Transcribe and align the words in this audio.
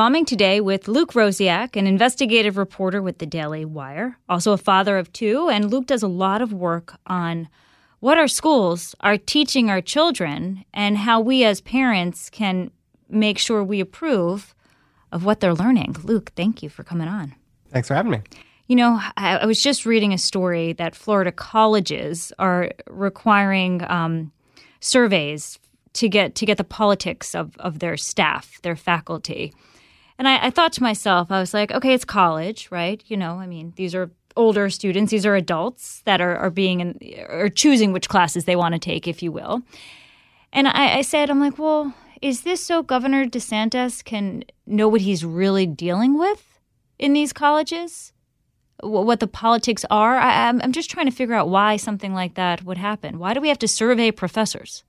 Momming 0.00 0.26
today 0.26 0.62
with 0.62 0.88
Luke 0.88 1.12
Rosiak, 1.12 1.76
an 1.76 1.86
investigative 1.86 2.56
reporter 2.56 3.02
with 3.02 3.18
the 3.18 3.26
Daily 3.26 3.66
Wire, 3.66 4.16
also 4.30 4.52
a 4.52 4.56
father 4.56 4.96
of 4.96 5.12
two. 5.12 5.50
And 5.50 5.70
Luke 5.70 5.84
does 5.84 6.02
a 6.02 6.08
lot 6.08 6.40
of 6.40 6.54
work 6.54 6.94
on 7.06 7.50
what 7.98 8.16
our 8.16 8.26
schools 8.26 8.94
are 9.00 9.18
teaching 9.18 9.68
our 9.68 9.82
children 9.82 10.64
and 10.72 10.96
how 10.96 11.20
we 11.20 11.44
as 11.44 11.60
parents 11.60 12.30
can 12.30 12.70
make 13.10 13.38
sure 13.38 13.62
we 13.62 13.78
approve 13.78 14.54
of 15.12 15.26
what 15.26 15.40
they're 15.40 15.52
learning. 15.52 15.94
Luke, 16.02 16.32
thank 16.34 16.62
you 16.62 16.70
for 16.70 16.82
coming 16.82 17.06
on. 17.06 17.34
Thanks 17.68 17.88
for 17.88 17.94
having 17.94 18.12
me. 18.12 18.22
You 18.68 18.76
know, 18.76 18.98
I, 19.18 19.36
I 19.36 19.44
was 19.44 19.62
just 19.62 19.84
reading 19.84 20.14
a 20.14 20.18
story 20.18 20.72
that 20.72 20.94
Florida 20.94 21.30
colleges 21.30 22.32
are 22.38 22.70
requiring 22.88 23.82
um, 23.82 24.32
surveys 24.80 25.58
to 25.92 26.08
get 26.08 26.36
to 26.36 26.46
get 26.46 26.56
the 26.56 26.64
politics 26.64 27.34
of, 27.34 27.54
of 27.58 27.80
their 27.80 27.98
staff, 27.98 28.62
their 28.62 28.76
faculty. 28.76 29.52
And 30.20 30.28
I, 30.28 30.48
I 30.48 30.50
thought 30.50 30.74
to 30.74 30.82
myself, 30.82 31.30
I 31.30 31.40
was 31.40 31.54
like, 31.54 31.72
okay, 31.72 31.94
it's 31.94 32.04
college, 32.04 32.68
right? 32.70 33.02
You 33.06 33.16
know, 33.16 33.36
I 33.36 33.46
mean, 33.46 33.72
these 33.76 33.94
are 33.94 34.10
older 34.36 34.68
students, 34.68 35.10
these 35.10 35.24
are 35.24 35.34
adults 35.34 36.02
that 36.04 36.20
are, 36.20 36.36
are 36.36 36.50
being 36.50 36.80
in, 36.80 36.98
are 37.26 37.48
choosing 37.48 37.94
which 37.94 38.10
classes 38.10 38.44
they 38.44 38.54
want 38.54 38.74
to 38.74 38.78
take, 38.78 39.08
if 39.08 39.22
you 39.22 39.32
will. 39.32 39.62
And 40.52 40.68
I, 40.68 40.98
I 40.98 41.00
said, 41.00 41.30
I'm 41.30 41.40
like, 41.40 41.58
well, 41.58 41.94
is 42.20 42.42
this 42.42 42.62
so 42.62 42.82
Governor 42.82 43.24
DeSantis 43.24 44.04
can 44.04 44.44
know 44.66 44.88
what 44.88 45.00
he's 45.00 45.24
really 45.24 45.64
dealing 45.64 46.18
with 46.18 46.60
in 46.98 47.14
these 47.14 47.32
colleges? 47.32 48.12
What 48.80 49.20
the 49.20 49.26
politics 49.26 49.86
are? 49.90 50.18
I, 50.18 50.48
I'm 50.48 50.72
just 50.72 50.90
trying 50.90 51.06
to 51.06 51.16
figure 51.16 51.34
out 51.34 51.48
why 51.48 51.78
something 51.78 52.12
like 52.12 52.34
that 52.34 52.62
would 52.62 52.76
happen. 52.76 53.18
Why 53.18 53.32
do 53.32 53.40
we 53.40 53.48
have 53.48 53.58
to 53.60 53.68
survey 53.68 54.10
professors? 54.10 54.84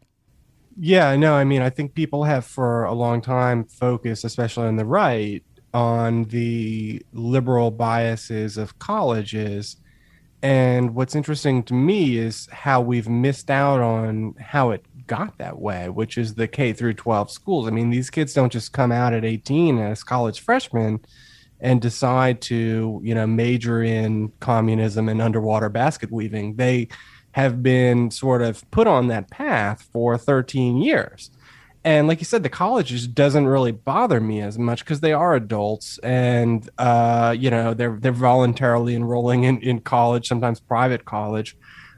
Yeah, 0.77 1.16
no, 1.16 1.33
I 1.33 1.44
mean, 1.44 1.61
I 1.61 1.69
think 1.69 1.94
people 1.94 2.23
have 2.23 2.45
for 2.45 2.86
a 2.86 2.94
long 2.94 3.22
time 3.22 3.66
focused, 3.66 4.23
especially 4.23 4.67
on 4.67 4.77
the 4.77 4.86
right, 4.86 5.44
on 5.73 6.25
the 6.25 7.05
liberal 7.14 7.72
biases 7.72 8.58
of 8.58 8.80
colleges. 8.80 9.77
And 10.42 10.95
what's 10.95 11.16
interesting 11.16 11.64
to 11.64 11.73
me 11.73 12.17
is 12.17 12.47
how 12.52 12.81
we've 12.81 13.08
missed 13.09 13.52
out 13.52 13.80
on 13.80 14.33
how 14.39 14.72
it 14.72 14.86
got 15.08 15.38
that 15.38 15.59
way, 15.59 15.89
which 15.89 16.17
is 16.17 16.33
the 16.36 16.47
K 16.47 16.73
through 16.73 16.94
12 16.94 17.30
schools. 17.30 17.67
I 17.67 17.72
mean, 17.72 17.89
these 17.89 18.09
kids 18.09 18.33
don't 18.33 18.52
just 18.52 18.73
come 18.73 18.92
out 18.92 19.14
at 19.14 19.25
18 19.25 19.77
as 19.77 20.03
college 20.03 20.39
freshmen 20.39 21.02
and 21.59 21.80
decide 21.80 22.42
to, 22.42 22.99
you 23.03 23.14
know, 23.14 23.27
major 23.27 23.83
in 23.83 24.31
communism 24.39 25.09
and 25.09 25.22
underwater 25.22 25.69
basket 25.69 26.11
weaving. 26.11 26.55
They 26.55 26.88
have 27.34 27.64
been 27.64 28.12
sort 28.12 28.42
of 28.42 28.70
put 28.72 28.88
on 28.88 29.08
that 29.08 29.30
path 29.30 29.88
for 29.92 30.18
13 30.18 30.78
years. 30.78 31.32
And 31.84 32.08
like 32.08 32.20
you 32.20 32.26
said, 32.26 32.44
the 32.44 32.50
college 32.50 32.88
just 32.88 33.16
doesn't 33.16 33.48
really 33.48 33.72
bother 33.72 34.20
me 34.20 34.42
as 34.42 34.60
much 34.60 34.86
because 34.86 35.00
they 35.00 35.14
are 35.14 35.34
adults 35.34 35.98
and 36.00 36.70
uh, 36.78 37.36
you 37.38 37.50
know 37.50 37.73
they're 37.73 37.98
they're 38.00 38.12
voluntarily 38.12 38.96
enrolling 38.96 39.46
in, 39.46 39.60
in 39.62 39.82
college, 39.82 40.28
sometimes 40.28 40.60
private 40.60 41.06
college. 41.06 41.58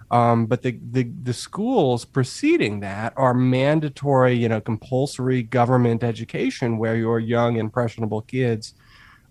Um, 0.09 0.45
but 0.45 0.61
the, 0.61 0.79
the 0.91 1.09
the 1.23 1.33
schools 1.33 2.05
preceding 2.05 2.79
that 2.79 3.13
are 3.17 3.33
mandatory, 3.33 4.35
you 4.35 4.47
know, 4.47 4.61
compulsory 4.61 5.43
government 5.43 6.03
education 6.03 6.77
where 6.77 6.95
your 6.95 7.19
young 7.19 7.57
impressionable 7.57 8.21
kids 8.21 8.75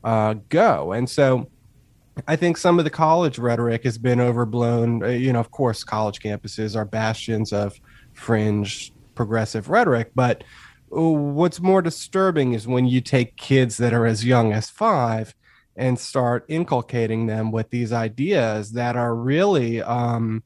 uh, 0.05 0.35
go. 0.49 0.93
And 0.93 1.09
so, 1.09 1.49
I 2.27 2.37
think 2.37 2.57
some 2.57 2.79
of 2.79 2.85
the 2.85 2.91
college 2.91 3.39
rhetoric 3.39 3.85
has 3.85 3.99
been 3.99 4.21
overblown. 4.21 5.03
Uh, 5.03 5.09
you 5.09 5.33
know, 5.33 5.41
of 5.41 5.51
course, 5.51 5.83
college 5.85 6.21
campuses 6.21 6.77
are 6.77 6.85
bastions 6.85 7.53
of 7.53 7.75
fringe 8.13 8.93
progressive 9.15 9.69
rhetoric, 9.69 10.11
but 10.15 10.45
uh, 10.95 11.01
what's 11.01 11.61
more 11.61 11.83
disturbing 11.83 12.53
is 12.53 12.67
when 12.67 12.87
you 12.87 13.01
take 13.01 13.37
kids 13.37 13.77
that 13.79 13.95
are 13.95 14.07
as 14.07 14.25
young 14.25 14.53
as 14.53 14.69
five 14.69 15.35
and 15.77 15.99
start 15.99 16.45
inculcating 16.49 17.27
them 17.27 17.51
with 17.51 17.71
these 17.71 17.93
ideas 17.93 18.73
that 18.73 18.95
are 18.95 19.15
really 19.15 19.81
um, 19.83 20.43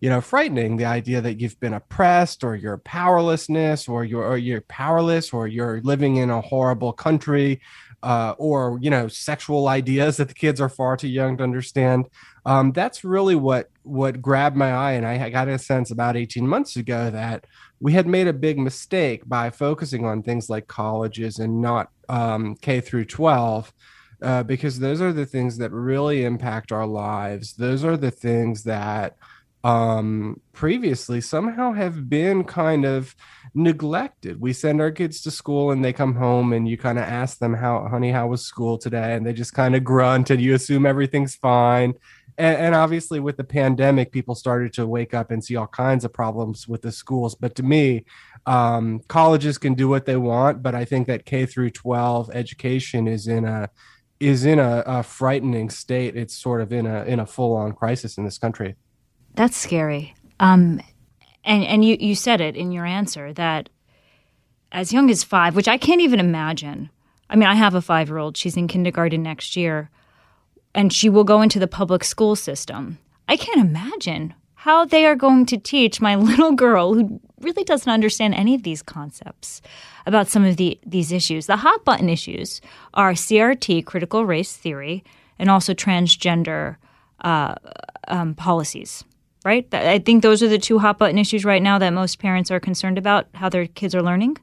you 0.00 0.08
know 0.08 0.20
frightening 0.20 0.76
the 0.76 0.86
idea 0.86 1.20
that 1.20 1.38
you've 1.38 1.60
been 1.60 1.74
oppressed 1.74 2.42
or 2.42 2.56
your 2.56 2.78
powerlessness 2.78 3.88
or 3.88 4.04
you're 4.04 4.24
or 4.24 4.38
you're 4.38 4.62
powerless 4.62 5.32
or 5.32 5.46
you're 5.46 5.80
living 5.82 6.16
in 6.16 6.30
a 6.30 6.40
horrible 6.40 6.92
country 6.92 7.60
uh, 8.02 8.34
or 8.38 8.78
you 8.80 8.90
know 8.90 9.08
sexual 9.08 9.68
ideas 9.68 10.16
that 10.16 10.28
the 10.28 10.34
kids 10.34 10.60
are 10.60 10.68
far 10.68 10.96
too 10.96 11.08
young 11.08 11.36
to 11.36 11.44
understand. 11.44 12.08
Um, 12.46 12.72
that's 12.72 13.04
really 13.04 13.34
what 13.34 13.70
what 13.82 14.22
grabbed 14.22 14.56
my 14.56 14.72
eye 14.72 14.92
and 14.92 15.06
i 15.06 15.30
got 15.30 15.48
a 15.48 15.58
sense 15.58 15.90
about 15.90 16.16
18 16.16 16.46
months 16.46 16.76
ago 16.76 17.10
that 17.10 17.46
we 17.80 17.92
had 17.92 18.06
made 18.06 18.28
a 18.28 18.32
big 18.32 18.58
mistake 18.58 19.26
by 19.26 19.50
focusing 19.50 20.04
on 20.04 20.22
things 20.22 20.50
like 20.50 20.68
colleges 20.68 21.38
and 21.38 21.60
not 21.60 21.90
um, 22.08 22.54
k 22.56 22.80
through 22.80 23.04
12 23.04 23.72
uh, 24.22 24.42
because 24.42 24.78
those 24.78 25.00
are 25.00 25.12
the 25.12 25.26
things 25.26 25.56
that 25.58 25.72
really 25.72 26.24
impact 26.24 26.72
our 26.72 26.86
lives. 26.86 27.54
Those 27.54 27.84
are 27.84 27.96
the 27.96 28.10
things 28.10 28.64
that 28.64 29.16
um, 29.62 30.40
previously 30.52 31.20
somehow 31.20 31.72
have 31.72 32.08
been 32.08 32.44
kind 32.44 32.84
of 32.84 33.14
neglected. 33.54 34.40
We 34.40 34.52
send 34.52 34.80
our 34.80 34.90
kids 34.90 35.20
to 35.22 35.30
school 35.30 35.70
and 35.70 35.84
they 35.84 35.92
come 35.92 36.14
home 36.14 36.52
and 36.52 36.68
you 36.68 36.78
kind 36.78 36.98
of 36.98 37.04
ask 37.04 37.38
them 37.38 37.54
how, 37.54 37.86
honey, 37.88 38.10
how 38.10 38.28
was 38.28 38.44
school 38.44 38.78
today? 38.78 39.14
And 39.14 39.26
they 39.26 39.32
just 39.32 39.52
kind 39.52 39.74
of 39.74 39.84
grunt 39.84 40.30
and 40.30 40.40
you 40.40 40.54
assume 40.54 40.86
everything's 40.86 41.34
fine. 41.34 41.94
And, 42.38 42.56
and, 42.56 42.74
obviously, 42.74 43.20
with 43.20 43.36
the 43.36 43.44
pandemic, 43.44 44.12
people 44.12 44.34
started 44.34 44.72
to 44.74 44.86
wake 44.86 45.12
up 45.12 45.30
and 45.30 45.44
see 45.44 45.56
all 45.56 45.66
kinds 45.66 46.06
of 46.06 46.12
problems 46.12 46.66
with 46.66 46.80
the 46.80 46.90
schools. 46.90 47.34
But 47.34 47.54
to 47.56 47.62
me, 47.62 48.06
um, 48.46 49.00
colleges 49.08 49.58
can 49.58 49.74
do 49.74 49.88
what 49.88 50.06
they 50.06 50.16
want, 50.16 50.62
but 50.62 50.74
I 50.74 50.86
think 50.86 51.06
that 51.08 51.26
K 51.26 51.44
through 51.44 51.70
12 51.70 52.30
education 52.32 53.06
is 53.06 53.26
in 53.26 53.44
a 53.44 53.68
is 54.20 54.44
in 54.44 54.58
a, 54.58 54.82
a 54.86 55.02
frightening 55.02 55.68
state. 55.68 56.16
It's 56.16 56.34
sort 56.34 56.62
of 56.62 56.72
in 56.72 56.86
a 56.86 57.04
in 57.04 57.20
a 57.20 57.26
full 57.26 57.54
on 57.54 57.72
crisis 57.72 58.16
in 58.16 58.24
this 58.24 58.38
country. 58.38 58.76
That's 59.34 59.56
scary. 59.56 60.14
Um, 60.38 60.80
and 61.44 61.64
and 61.64 61.84
you 61.84 61.96
you 62.00 62.14
said 62.14 62.40
it 62.40 62.56
in 62.56 62.72
your 62.72 62.84
answer 62.84 63.32
that 63.34 63.68
as 64.72 64.92
young 64.92 65.10
as 65.10 65.24
five, 65.24 65.56
which 65.56 65.68
I 65.68 65.78
can't 65.78 66.00
even 66.00 66.20
imagine. 66.20 66.90
I 67.28 67.36
mean, 67.36 67.48
I 67.48 67.54
have 67.54 67.74
a 67.74 67.82
five 67.82 68.08
year 68.08 68.18
old. 68.18 68.36
She's 68.36 68.56
in 68.56 68.68
kindergarten 68.68 69.22
next 69.22 69.56
year, 69.56 69.90
and 70.74 70.92
she 70.92 71.08
will 71.08 71.24
go 71.24 71.42
into 71.42 71.58
the 71.58 71.68
public 71.68 72.04
school 72.04 72.36
system. 72.36 72.98
I 73.28 73.36
can't 73.36 73.60
imagine 73.60 74.34
how 74.54 74.84
they 74.84 75.06
are 75.06 75.16
going 75.16 75.46
to 75.46 75.56
teach 75.56 76.00
my 76.00 76.16
little 76.30 76.52
girl 76.52 76.94
who 76.94 77.20
really 77.40 77.64
doesn't 77.64 77.90
understand 77.90 78.34
any 78.34 78.54
of 78.54 78.62
these 78.62 78.82
concepts 78.82 79.62
about 80.06 80.28
some 80.28 80.44
of 80.44 80.56
the 80.56 80.78
these 80.84 81.12
issues. 81.12 81.46
The 81.46 81.56
hot 81.56 81.84
button 81.84 82.08
issues 82.08 82.60
are 82.94 83.12
CRT, 83.12 83.86
critical 83.86 84.26
race 84.26 84.56
theory, 84.56 85.04
and 85.38 85.50
also 85.50 85.72
transgender 85.72 86.76
uh, 87.22 87.54
um, 88.08 88.34
policies 88.34 89.04
right? 89.44 89.66
I 89.72 89.98
think 89.98 90.22
those 90.22 90.42
are 90.42 90.48
the 90.48 90.58
two 90.58 90.78
hot 90.78 90.98
button 90.98 91.18
issues 91.18 91.44
right 91.44 91.62
now 91.62 91.78
that 91.78 91.90
most 91.90 92.18
parents 92.18 92.50
are 92.50 92.60
concerned 92.60 92.98
about 92.98 93.28
how 93.34 93.48
their 93.48 93.66
kids 93.66 93.94
are 93.94 94.02
learning 94.02 94.36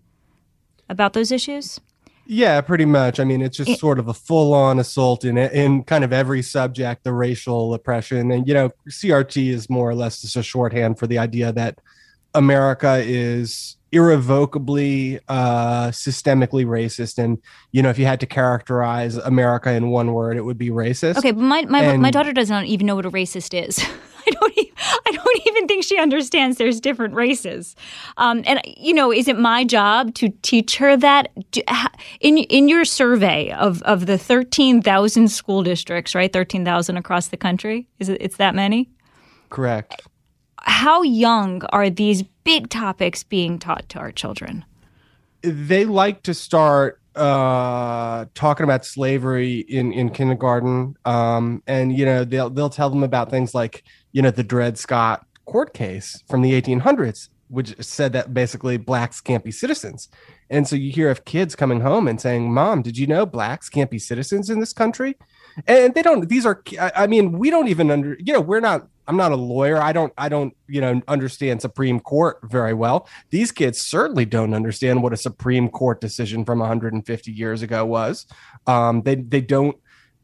about 0.90 1.13
those 1.13 1.31
issues. 1.31 1.80
Yeah, 2.25 2.59
pretty 2.59 2.85
much. 2.85 3.19
I 3.19 3.24
mean, 3.24 3.41
it's 3.41 3.56
just 3.56 3.69
it, 3.69 3.80
sort 3.80 4.00
of 4.00 4.09
a 4.09 4.13
full-on 4.13 4.80
assault 4.80 5.24
in 5.24 5.38
in 5.38 5.84
kind 5.84 6.03
of 6.03 6.12
every 6.12 6.41
subject, 6.41 7.06
the 7.06 7.13
racial 7.13 7.74
oppression, 7.74 8.31
and 8.31 8.47
you 8.47 8.53
know, 8.53 8.69
CRT 8.90 9.50
is 9.50 9.69
more 9.69 9.90
or 9.90 9.96
less 9.96 10.22
just 10.22 10.35
a 10.35 10.44
shorthand 10.44 11.00
for 11.00 11.08
the 11.08 11.19
idea 11.19 11.53
that 11.53 11.79
America 12.34 13.02
is 13.06 13.78
irrevocably 13.94 15.18
uh 15.29 15.88
systemically 15.88 16.66
racist 16.66 17.18
and 17.18 17.38
you 17.72 17.81
know 17.81 17.90
if 17.90 17.97
you 17.97 18.05
had 18.05 18.20
to 18.20 18.26
characterize 18.26 19.16
america 19.16 19.72
in 19.72 19.88
one 19.90 20.11
word 20.11 20.35
it 20.35 20.41
would 20.41 20.58
be 20.58 20.70
racist 20.70 21.16
okay 21.17 21.32
but 21.32 21.41
my 21.41 21.61
my, 21.64 21.82
and, 21.82 22.02
my 22.02 22.11
daughter 22.11 22.34
doesn't 22.34 22.66
even 22.66 22.85
know 22.85 22.96
what 22.96 23.05
a 23.05 23.11
racist 23.11 23.58
is 23.58 23.82
I 25.05 25.11
don't. 25.11 25.13
Even, 25.13 25.17
I 25.17 25.23
don't 25.23 25.47
even 25.47 25.67
think 25.67 25.84
she 25.84 25.99
understands 25.99 26.57
there's 26.57 26.79
different 26.79 27.13
races. 27.13 27.75
Um, 28.17 28.43
and 28.45 28.61
you 28.66 28.93
know, 28.93 29.11
is 29.11 29.28
it 29.28 29.37
my 29.37 29.63
job 29.63 30.13
to 30.16 30.29
teach 30.41 30.78
her 30.78 30.97
that? 30.97 31.31
In 32.19 32.37
in 32.37 32.67
your 32.67 32.85
survey 32.85 33.51
of 33.51 33.81
of 33.84 34.05
the 34.05 34.17
thirteen 34.17 34.81
thousand 34.81 35.29
school 35.29 35.63
districts, 35.63 36.16
right? 36.16 36.31
Thirteen 36.31 36.66
thousand 36.66 36.97
across 36.97 37.28
the 37.28 37.37
country. 37.37 37.87
Is 37.99 38.09
it? 38.09 38.17
It's 38.22 38.37
that 38.37 38.55
many. 38.55 38.89
Correct. 39.49 40.01
How 40.61 41.01
young 41.01 41.63
are 41.72 41.89
these 41.89 42.23
big 42.43 42.69
topics 42.69 43.23
being 43.23 43.59
taught 43.59 43.87
to 43.89 43.99
our 43.99 44.11
children? 44.11 44.66
They 45.41 45.85
like 45.85 46.23
to 46.23 46.34
start 46.34 46.99
uh, 47.16 48.25
talking 48.34 48.63
about 48.63 48.85
slavery 48.85 49.59
in 49.59 49.91
in 49.91 50.09
kindergarten, 50.09 50.95
um, 51.05 51.63
and 51.67 51.97
you 51.97 52.05
know 52.05 52.23
they'll 52.23 52.49
they'll 52.49 52.69
tell 52.69 52.89
them 52.89 53.03
about 53.03 53.29
things 53.29 53.55
like 53.55 53.84
you 54.17 54.23
know 54.23 54.31
the 54.31 54.43
Dred 54.43 54.79
Scott 54.79 55.28
court 55.46 55.75
case 55.75 56.23
from 56.28 56.41
the 56.41 56.59
1800s, 56.59 57.29
which 57.49 57.75
said 57.79 58.14
that 58.14 58.34
basically 58.34 58.78
blacks 58.78 59.22
can't 59.22 59.43
be 59.43 59.52
citizens. 59.52 60.09
And 60.49 60.67
so 60.67 60.75
you 60.75 60.91
hear 60.91 61.11
of 61.11 61.23
kids 61.23 61.55
coming 61.55 61.81
home 61.81 62.08
and 62.08 62.19
saying, 62.19 62.52
"Mom, 62.52 62.81
did 62.81 62.97
you 62.97 63.05
know 63.05 63.28
blacks 63.28 63.69
can't 63.69 63.91
be 63.91 63.99
citizens 63.99 64.49
in 64.49 64.59
this 64.59 64.73
country?" 64.73 65.17
and 65.66 65.96
they 65.96 66.02
don't 66.02 66.29
these 66.29 66.46
are 66.46 66.61
i 66.96 67.08
mean 67.08 67.31
we 67.31 67.49
don't 67.49 67.67
even 67.67 67.90
under 67.90 68.16
you 68.19 68.31
know 68.31 68.41
we're 68.41 68.59
not 68.59 68.87
i'm 69.08 69.17
not 69.17 69.31
a 69.31 69.35
lawyer 69.35 69.81
i 69.81 69.91
don't 69.91 70.14
i 70.17 70.29
don't 70.29 70.55
you 70.67 70.79
know 70.79 71.02
understand 71.08 71.61
supreme 71.61 71.99
court 71.99 72.37
very 72.43 72.73
well 72.73 73.08
these 73.31 73.52
kids 73.52 73.81
certainly 73.81 74.25
don't 74.25 74.53
understand 74.53 75.02
what 75.02 75.13
a 75.13 75.17
supreme 75.17 75.70
court 75.70 75.99
decision 75.99 76.46
from 76.46 76.59
150 76.59 77.31
years 77.31 77.61
ago 77.63 77.85
was 77.85 78.28
um 78.67 79.02
they 79.02 79.16
they 79.16 79.41
don't 79.41 79.78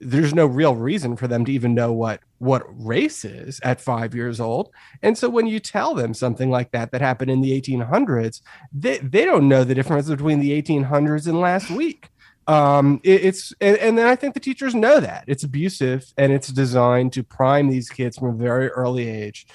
there's 0.05 0.33
no 0.33 0.45
real 0.45 0.75
reason 0.75 1.15
for 1.15 1.27
them 1.27 1.45
to 1.45 1.51
even 1.51 1.73
know 1.73 1.91
what 1.93 2.21
what 2.39 2.63
race 2.67 3.23
is 3.23 3.59
at 3.63 3.79
five 3.79 4.13
years 4.13 4.39
old. 4.39 4.69
And 5.01 5.17
so 5.17 5.29
when 5.29 5.47
you 5.47 5.59
tell 5.59 5.95
them 5.95 6.13
something 6.13 6.49
like 6.49 6.71
that 6.71 6.91
that 6.91 7.01
happened 7.01 7.31
in 7.31 7.41
the 7.41 7.59
1800s 7.59 8.41
they, 8.73 8.97
they 8.97 9.25
don't 9.25 9.47
know 9.47 9.63
the 9.63 9.75
difference 9.75 10.09
between 10.09 10.39
the 10.39 10.61
1800s 10.61 11.27
and 11.27 11.39
last 11.39 11.69
week. 11.69 12.09
Um 12.47 12.99
it, 13.03 13.23
it's 13.23 13.53
and, 13.61 13.77
and, 13.77 13.97
then 13.97 14.05
i 14.07 14.15
think 14.15 14.33
the 14.33 14.39
teachers 14.39 14.75
know 14.75 14.99
that. 14.99 15.23
It's 15.27 15.43
abusive 15.43 16.11
and 16.17 16.33
it's 16.33 16.49
designed 16.49 17.13
to 17.13 17.23
prime 17.23 17.69
these 17.69 17.89
kids 17.89 18.17
from 18.17 18.29
a 18.29 18.33
very 18.33 18.67
early 18.69 19.07
age 19.07 19.47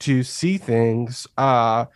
to 0.00 0.22
see 0.22 0.58
things 0.58 1.26
uh 1.38 1.86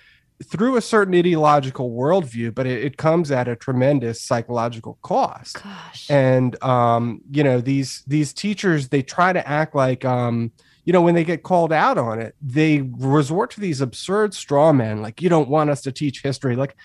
through 0.45 0.77
a 0.77 0.81
certain 0.81 1.15
ideological 1.15 1.91
worldview, 1.91 2.55
but 2.55 2.67
it, 2.67 2.85
it, 2.85 2.97
comes 2.97 3.31
at 3.31 3.49
a 3.49 3.57
tremendous 3.57 4.21
psychological 4.23 4.99
cost. 5.03 5.63
Gosh. 5.63 6.09
And 6.11 6.63
um, 6.63 7.23
you 7.31 7.43
know, 7.43 7.61
these 7.61 8.03
these 8.07 8.33
teachers 8.33 8.89
they 8.89 9.03
try 9.03 9.33
to 9.33 9.47
act 9.49 9.75
like 9.75 10.05
um, 10.05 10.53
you 10.85 10.93
know, 10.93 11.03
when 11.03 11.15
they 11.15 11.25
get 11.25 11.43
called 11.43 11.73
out 11.73 11.99
on 11.99 12.19
it, 12.19 12.35
they 12.41 12.81
resort 12.81 13.51
to 13.51 13.61
these 13.61 13.81
absurd 13.81 14.33
straw 14.33 14.73
men, 14.73 15.03
like 15.03 15.21
you 15.21 15.29
don't 15.29 15.49
want 15.49 15.71
us 15.71 15.83
to 15.83 15.93
teach 15.93 16.23
history. 16.23 16.57
Like 16.57 16.77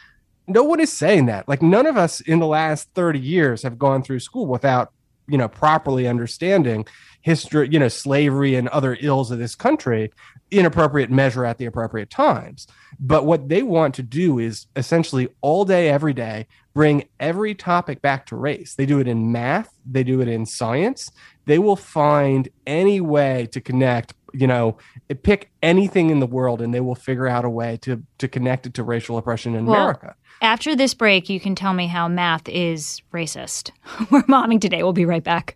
no 0.47 0.63
one 0.63 0.79
is 0.79 0.91
saying 0.91 1.27
that. 1.27 1.47
Like 1.47 1.61
none 1.61 1.85
of 1.85 1.95
us 1.95 2.19
in 2.19 2.39
the 2.39 2.47
last 2.47 2.89
30 2.95 3.19
years 3.19 3.63
have 3.63 3.79
gone 3.79 4.03
through 4.03 4.19
school 4.19 4.45
without, 4.45 4.91
you 5.27 5.37
know, 5.37 5.47
properly 5.47 6.07
understanding 6.07 6.85
history, 7.21 7.69
you 7.71 7.79
know, 7.79 7.87
slavery 7.87 8.55
and 8.55 8.67
other 8.69 8.97
ills 8.99 9.31
of 9.31 9.39
this 9.39 9.55
country 9.55 10.11
in 10.51 10.65
appropriate 10.65 11.09
measure 11.09 11.45
at 11.45 11.57
the 11.57 11.65
appropriate 11.65 12.09
times. 12.09 12.67
But 12.99 13.25
what 13.25 13.49
they 13.49 13.63
want 13.63 13.95
to 13.95 14.03
do 14.03 14.39
is 14.39 14.67
essentially 14.75 15.29
all 15.41 15.65
day, 15.65 15.89
every 15.89 16.13
day, 16.13 16.47
bring 16.73 17.05
every 17.19 17.55
topic 17.55 18.01
back 18.01 18.25
to 18.27 18.35
race. 18.35 18.75
They 18.75 18.85
do 18.85 18.99
it 18.99 19.07
in 19.07 19.31
math, 19.31 19.73
they 19.85 20.03
do 20.03 20.21
it 20.21 20.27
in 20.27 20.45
science. 20.45 21.09
They 21.45 21.59
will 21.59 21.75
find 21.75 22.49
any 22.67 23.01
way 23.01 23.47
to 23.51 23.59
connect, 23.59 24.13
you 24.33 24.47
know, 24.47 24.77
pick 25.23 25.51
anything 25.61 26.09
in 26.09 26.19
the 26.19 26.27
world 26.27 26.61
and 26.61 26.73
they 26.73 26.79
will 26.79 26.95
figure 26.95 27.27
out 27.27 27.45
a 27.45 27.49
way 27.49 27.77
to 27.81 28.03
to 28.19 28.27
connect 28.27 28.65
it 28.65 28.73
to 28.75 28.83
racial 28.83 29.17
oppression 29.17 29.55
in 29.55 29.65
well, 29.65 29.81
America. 29.81 30.15
After 30.43 30.75
this 30.75 30.93
break, 30.93 31.29
you 31.29 31.39
can 31.39 31.55
tell 31.55 31.73
me 31.73 31.87
how 31.87 32.09
math 32.09 32.49
is 32.49 33.01
racist. 33.13 33.71
We're 34.11 34.23
momming 34.23 34.59
today. 34.59 34.83
We'll 34.83 34.91
be 34.91 35.05
right 35.05 35.23
back 35.23 35.55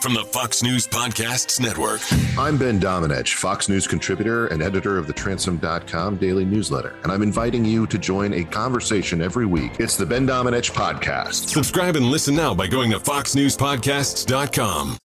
from 0.00 0.14
the 0.14 0.24
Fox 0.24 0.62
News 0.62 0.86
Podcasts 0.86 1.60
Network. 1.60 2.00
I'm 2.38 2.56
Ben 2.56 2.80
Domenech, 2.80 3.34
Fox 3.34 3.68
News 3.68 3.86
contributor 3.86 4.46
and 4.46 4.62
editor 4.62 4.96
of 4.96 5.06
the 5.06 5.12
Transom.com 5.12 6.16
daily 6.16 6.46
newsletter, 6.46 6.96
and 7.02 7.12
I'm 7.12 7.22
inviting 7.22 7.64
you 7.64 7.86
to 7.88 7.98
join 7.98 8.32
a 8.32 8.44
conversation 8.44 9.20
every 9.20 9.44
week. 9.44 9.72
It's 9.78 9.98
the 9.98 10.06
Ben 10.06 10.26
Domenech 10.26 10.70
Podcast. 10.70 11.48
Subscribe 11.48 11.96
and 11.96 12.06
listen 12.06 12.34
now 12.34 12.54
by 12.54 12.68
going 12.68 12.92
to 12.92 12.98
FoxNewsPodcasts.com. 12.98 14.96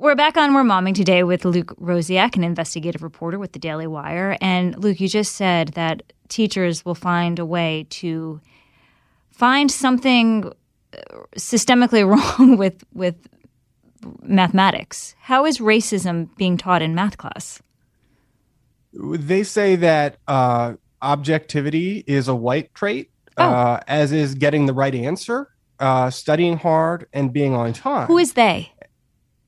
We're 0.00 0.14
back 0.14 0.36
on 0.36 0.54
We're 0.54 0.62
Momming 0.62 0.94
today 0.94 1.24
with 1.24 1.44
Luke 1.44 1.74
Rosiak, 1.76 2.36
an 2.36 2.44
investigative 2.44 3.02
reporter 3.02 3.36
with 3.36 3.50
the 3.50 3.58
Daily 3.58 3.88
Wire. 3.88 4.36
And 4.40 4.78
Luke, 4.78 5.00
you 5.00 5.08
just 5.08 5.34
said 5.34 5.70
that 5.70 6.04
teachers 6.28 6.84
will 6.84 6.94
find 6.94 7.40
a 7.40 7.44
way 7.44 7.84
to 7.90 8.40
find 9.32 9.68
something 9.72 10.52
systemically 11.36 12.08
wrong 12.38 12.56
with 12.56 12.84
with 12.94 13.16
mathematics. 14.22 15.16
How 15.18 15.44
is 15.44 15.58
racism 15.58 16.28
being 16.36 16.56
taught 16.56 16.80
in 16.80 16.94
math 16.94 17.18
class? 17.18 17.60
They 18.92 19.42
say 19.42 19.74
that 19.74 20.18
uh, 20.28 20.74
objectivity 21.02 22.04
is 22.06 22.28
a 22.28 22.36
white 22.36 22.72
trait, 22.72 23.10
oh. 23.36 23.42
uh, 23.42 23.80
as 23.88 24.12
is 24.12 24.36
getting 24.36 24.66
the 24.66 24.74
right 24.74 24.94
answer, 24.94 25.50
uh, 25.80 26.10
studying 26.10 26.56
hard, 26.56 27.08
and 27.12 27.32
being 27.32 27.52
on 27.52 27.72
time. 27.72 28.06
Who 28.06 28.18
is 28.18 28.34
they? 28.34 28.72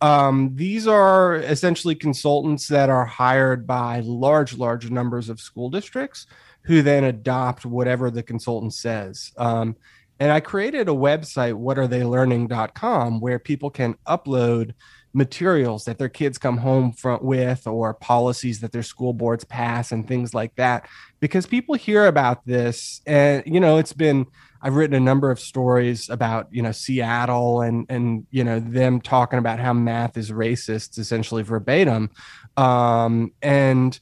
Um, 0.00 0.52
these 0.54 0.86
are 0.86 1.36
essentially 1.36 1.94
consultants 1.94 2.68
that 2.68 2.88
are 2.88 3.04
hired 3.04 3.66
by 3.66 4.00
large, 4.00 4.56
large 4.56 4.90
numbers 4.90 5.28
of 5.28 5.40
school 5.40 5.68
districts 5.68 6.26
who 6.62 6.82
then 6.82 7.04
adopt 7.04 7.66
whatever 7.66 8.10
the 8.10 8.22
consultant 8.22 8.74
says. 8.74 9.32
Um, 9.36 9.76
and 10.18 10.30
I 10.30 10.40
created 10.40 10.88
a 10.88 10.92
website, 10.92 11.54
whataretheylearning.com, 11.54 13.20
where 13.20 13.38
people 13.38 13.70
can 13.70 13.94
upload 14.06 14.74
materials 15.12 15.84
that 15.86 15.98
their 15.98 16.08
kids 16.08 16.38
come 16.38 16.58
home 16.58 16.92
from 16.92 17.18
with 17.22 17.66
or 17.66 17.94
policies 17.94 18.60
that 18.60 18.72
their 18.72 18.82
school 18.82 19.12
boards 19.12 19.44
pass 19.44 19.90
and 19.90 20.06
things 20.06 20.34
like 20.34 20.54
that 20.54 20.88
because 21.18 21.46
people 21.46 21.74
hear 21.74 22.06
about 22.06 22.46
this 22.46 23.00
and 23.06 23.42
you 23.44 23.58
know 23.58 23.78
it's 23.78 23.92
been 23.92 24.24
I've 24.62 24.76
written 24.76 24.94
a 24.94 25.00
number 25.00 25.30
of 25.30 25.40
stories 25.40 26.08
about 26.08 26.48
you 26.50 26.62
know 26.62 26.72
Seattle 26.72 27.62
and 27.62 27.86
and 27.88 28.26
you 28.30 28.44
know 28.44 28.60
them 28.60 29.00
talking 29.00 29.38
about 29.38 29.58
how 29.58 29.72
math 29.72 30.16
is 30.16 30.30
racist 30.30 30.98
essentially 30.98 31.42
verbatim 31.42 32.10
um, 32.56 33.32
and 33.42 33.98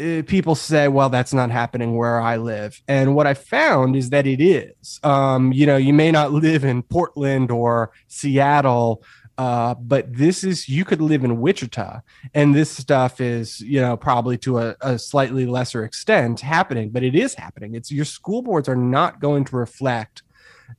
uh, 0.00 0.22
people 0.26 0.56
say, 0.56 0.88
well, 0.88 1.08
that's 1.08 1.32
not 1.32 1.50
happening 1.50 1.96
where 1.96 2.20
I 2.20 2.36
live. 2.36 2.82
And 2.88 3.14
what 3.14 3.28
I 3.28 3.34
found 3.34 3.94
is 3.94 4.10
that 4.10 4.26
it 4.26 4.40
is. 4.40 4.98
Um, 5.04 5.52
you 5.52 5.66
know, 5.66 5.76
you 5.76 5.92
may 5.92 6.10
not 6.10 6.32
live 6.32 6.64
in 6.64 6.82
Portland 6.82 7.52
or 7.52 7.92
Seattle, 8.08 9.04
uh, 9.36 9.74
but 9.74 10.12
this 10.12 10.44
is, 10.44 10.68
you 10.68 10.84
could 10.84 11.00
live 11.00 11.24
in 11.24 11.40
Wichita, 11.40 12.00
and 12.34 12.54
this 12.54 12.70
stuff 12.70 13.20
is, 13.20 13.60
you 13.60 13.80
know, 13.80 13.96
probably 13.96 14.38
to 14.38 14.58
a, 14.58 14.76
a 14.80 14.98
slightly 14.98 15.46
lesser 15.46 15.84
extent 15.84 16.40
happening, 16.40 16.90
but 16.90 17.02
it 17.02 17.14
is 17.14 17.34
happening. 17.34 17.74
It's 17.74 17.90
your 17.90 18.04
school 18.04 18.42
boards 18.42 18.68
are 18.68 18.76
not 18.76 19.20
going 19.20 19.44
to 19.46 19.56
reflect 19.56 20.22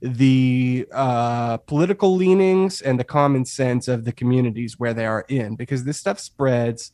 the 0.01 0.87
uh, 0.91 1.57
political 1.57 2.15
leanings 2.15 2.81
and 2.81 2.99
the 2.99 3.03
common 3.03 3.45
sense 3.45 3.87
of 3.87 4.05
the 4.05 4.11
communities 4.11 4.79
where 4.79 4.93
they 4.93 5.05
are 5.05 5.25
in 5.27 5.55
because 5.55 5.83
this 5.83 5.97
stuff 5.97 6.19
spreads 6.19 6.91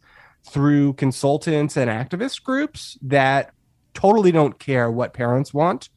through 0.49 0.93
consultants 0.93 1.77
and 1.77 1.89
activist 1.89 2.43
groups 2.43 2.97
that 3.01 3.53
totally 3.93 4.31
don't 4.31 4.59
care 4.59 4.89
what 4.89 5.13
parents 5.13 5.53
want. 5.53 5.89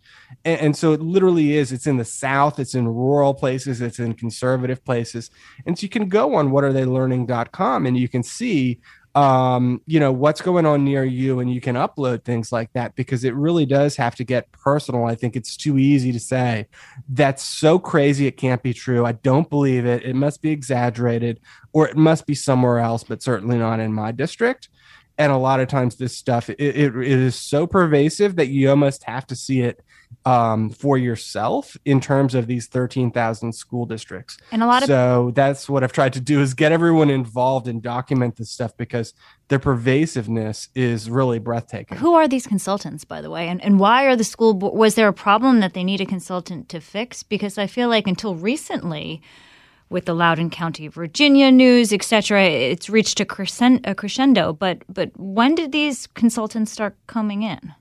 And, 0.45 0.61
and, 0.61 0.77
so 0.77 0.93
it 0.93 1.01
literally 1.01 1.57
is, 1.57 1.73
it's 1.73 1.87
in 1.87 1.97
the 1.97 2.05
South, 2.05 2.59
it's 2.59 2.75
in 2.75 2.89
rural 2.89 3.35
places, 3.35 3.81
it's 3.81 3.99
in 3.99 4.15
conservative 4.15 4.85
places. 4.85 5.31
And 5.67 5.79
so 5.79 5.83
you 5.83 5.89
can 5.89 6.09
go 6.09 6.35
on 6.35 6.51
whataretheylearning.com 6.51 7.87
and 7.87 7.97
you 7.97 8.09
can 8.09 8.23
see 8.23 8.81
um, 9.15 9.81
you 9.87 10.01
know, 10.01 10.11
what's 10.11 10.41
going 10.41 10.67
on 10.67 10.85
near 10.85 11.05
you, 11.05 11.39
and 11.39 11.53
you 11.53 11.61
can 11.61 11.77
upload 11.77 12.25
things 12.25 12.51
like 12.51 12.73
that 12.73 12.97
because 12.97 13.23
it 13.23 13.35
really 13.35 13.65
does 13.65 13.97
have 13.97 14.17
to 14.17 14.25
get 14.25 14.51
personal. 14.51 15.05
I 15.05 15.15
think 15.15 15.37
it's 15.37 15.57
too 15.57 15.79
easy 15.79 16.11
to 16.11 16.19
say 16.19 16.67
that's 17.09 17.43
so 17.43 17.79
crazy 17.79 18.27
it 18.27 18.37
can't 18.37 18.63
be 18.63 18.75
true. 18.75 19.07
I 19.07 19.13
don't 19.13 19.49
believe 19.49 19.87
it. 19.87 20.05
It 20.05 20.17
must 20.17 20.43
be 20.43 20.51
exaggerated, 20.51 21.39
or 21.73 21.87
it 21.87 21.97
must 21.97 22.27
be 22.27 22.35
somewhere 22.35 22.81
else, 22.81 23.05
but 23.05 23.23
certainly 23.23 23.57
not 23.57 23.79
in 23.79 23.93
my 23.93 24.11
district 24.11 24.69
and 25.19 25.33
a 25.33 25.37
lot 25.37 25.61
of 25.61 25.69
times 25.69 25.97
this 25.97 26.17
stuff 26.17 26.51
it, 26.51 26.61
it, 26.61 26.97
it 26.97 27.07
is 27.07 27.35
so 27.35 27.67
pervasive 27.67 28.37
that 28.37 28.49
you 28.49 28.71
almost 28.71 29.05
have 29.05 29.27
to 29.27 29.37
see 29.37 29.61
it 29.61 29.81
um, 30.25 30.71
for 30.71 30.97
yourself 30.97 31.77
in 31.85 32.01
terms 32.01 32.35
of 32.35 32.47
these 32.47 32.67
13,000 32.67 33.53
school 33.55 33.85
districts. 33.85 34.39
And 34.53 34.63
a 34.63 34.67
lot 34.67 34.83
of 34.83 34.87
So 34.87 35.33
that's 35.35 35.69
what 35.69 35.85
I've 35.85 35.93
tried 35.93 36.15
to 36.15 36.21
do 36.21 36.41
is 36.41 36.55
get 36.55 36.73
everyone 36.73 37.11
involved 37.11 37.69
and 37.69 37.83
document 37.83 38.37
this 38.37 38.51
stuff 38.51 38.77
because 38.77 39.13
their 39.49 39.59
pervasiveness 39.59 40.69
is 40.75 41.11
really 41.11 41.39
breathtaking. 41.39 41.99
Who 41.99 42.15
are 42.15 42.27
these 42.27 42.47
consultants 42.47 43.05
by 43.05 43.21
the 43.21 43.31
way? 43.31 43.49
And 43.49 43.63
and 43.63 43.79
why 43.79 44.05
are 44.05 44.17
the 44.17 44.25
school 44.25 44.55
was 44.55 44.95
there 44.95 45.09
a 45.09 45.13
problem 45.13 45.61
that 45.61 45.75
they 45.75 45.85
need 45.85 46.01
a 46.01 46.07
consultant 46.07 46.69
to 46.71 46.81
fix 46.81 47.23
because 47.23 47.59
I 47.59 47.67
feel 47.67 47.89
like 47.89 48.07
until 48.07 48.35
recently 48.35 49.21
with 49.91 50.07
the 50.07 50.15
Loudoun 50.15 50.51
County, 50.51 50.89
Virginia 50.89 51.51
news, 51.51 51.93
etc. 51.93 52.43
It's 52.45 52.91
reached 52.91 53.21
a 53.21 53.25
crescendo. 53.25 54.53
But 54.53 54.83
but 54.89 55.11
when 55.17 55.55
did 55.55 55.73
these 55.73 56.07
consultants 56.09 56.73
start 56.73 56.97
coming 57.07 57.43
in? 57.43 57.75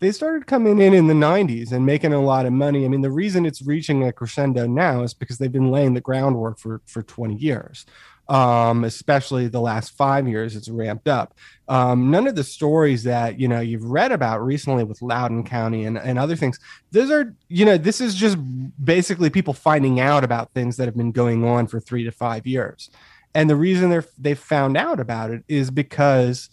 They 0.00 0.12
started 0.12 0.46
coming 0.46 0.80
in 0.80 0.92
in 0.92 1.06
the 1.06 1.14
90s 1.14 1.72
and 1.72 1.86
making 1.86 2.12
a 2.12 2.20
lot 2.20 2.44
of 2.44 2.52
money. 2.52 2.84
I 2.84 2.88
mean, 2.88 3.00
the 3.00 3.10
reason 3.10 3.46
it's 3.46 3.62
reaching 3.62 4.04
a 4.04 4.12
crescendo 4.12 4.66
now 4.66 5.02
is 5.02 5.14
because 5.14 5.38
they've 5.38 5.50
been 5.50 5.70
laying 5.70 5.94
the 5.94 6.00
groundwork 6.00 6.58
for 6.58 6.82
for 6.86 7.02
20 7.02 7.34
years 7.36 7.86
um, 8.28 8.84
especially 8.84 9.48
the 9.48 9.60
last 9.60 9.96
five 9.96 10.26
years, 10.26 10.56
it's 10.56 10.68
ramped 10.68 11.08
up. 11.08 11.34
Um, 11.68 12.10
none 12.10 12.26
of 12.26 12.36
the 12.36 12.44
stories 12.44 13.04
that 13.04 13.38
you 13.38 13.48
know 13.48 13.60
you've 13.60 13.84
read 13.84 14.12
about 14.12 14.42
recently 14.42 14.84
with 14.84 15.02
Loudoun 15.02 15.44
County 15.44 15.84
and, 15.84 15.98
and 15.98 16.18
other 16.18 16.36
things, 16.36 16.58
those 16.90 17.10
are 17.10 17.34
you 17.48 17.64
know 17.64 17.76
this 17.76 18.00
is 18.00 18.14
just 18.14 18.38
basically 18.82 19.30
people 19.30 19.54
finding 19.54 20.00
out 20.00 20.24
about 20.24 20.52
things 20.52 20.76
that 20.76 20.86
have 20.86 20.96
been 20.96 21.12
going 21.12 21.44
on 21.44 21.66
for 21.66 21.80
three 21.80 22.04
to 22.04 22.10
five 22.10 22.46
years, 22.46 22.90
and 23.34 23.48
the 23.48 23.56
reason 23.56 23.90
they're 23.90 24.04
they 24.18 24.34
found 24.34 24.76
out 24.76 25.00
about 25.00 25.30
it 25.30 25.44
is 25.48 25.70
because 25.70 26.50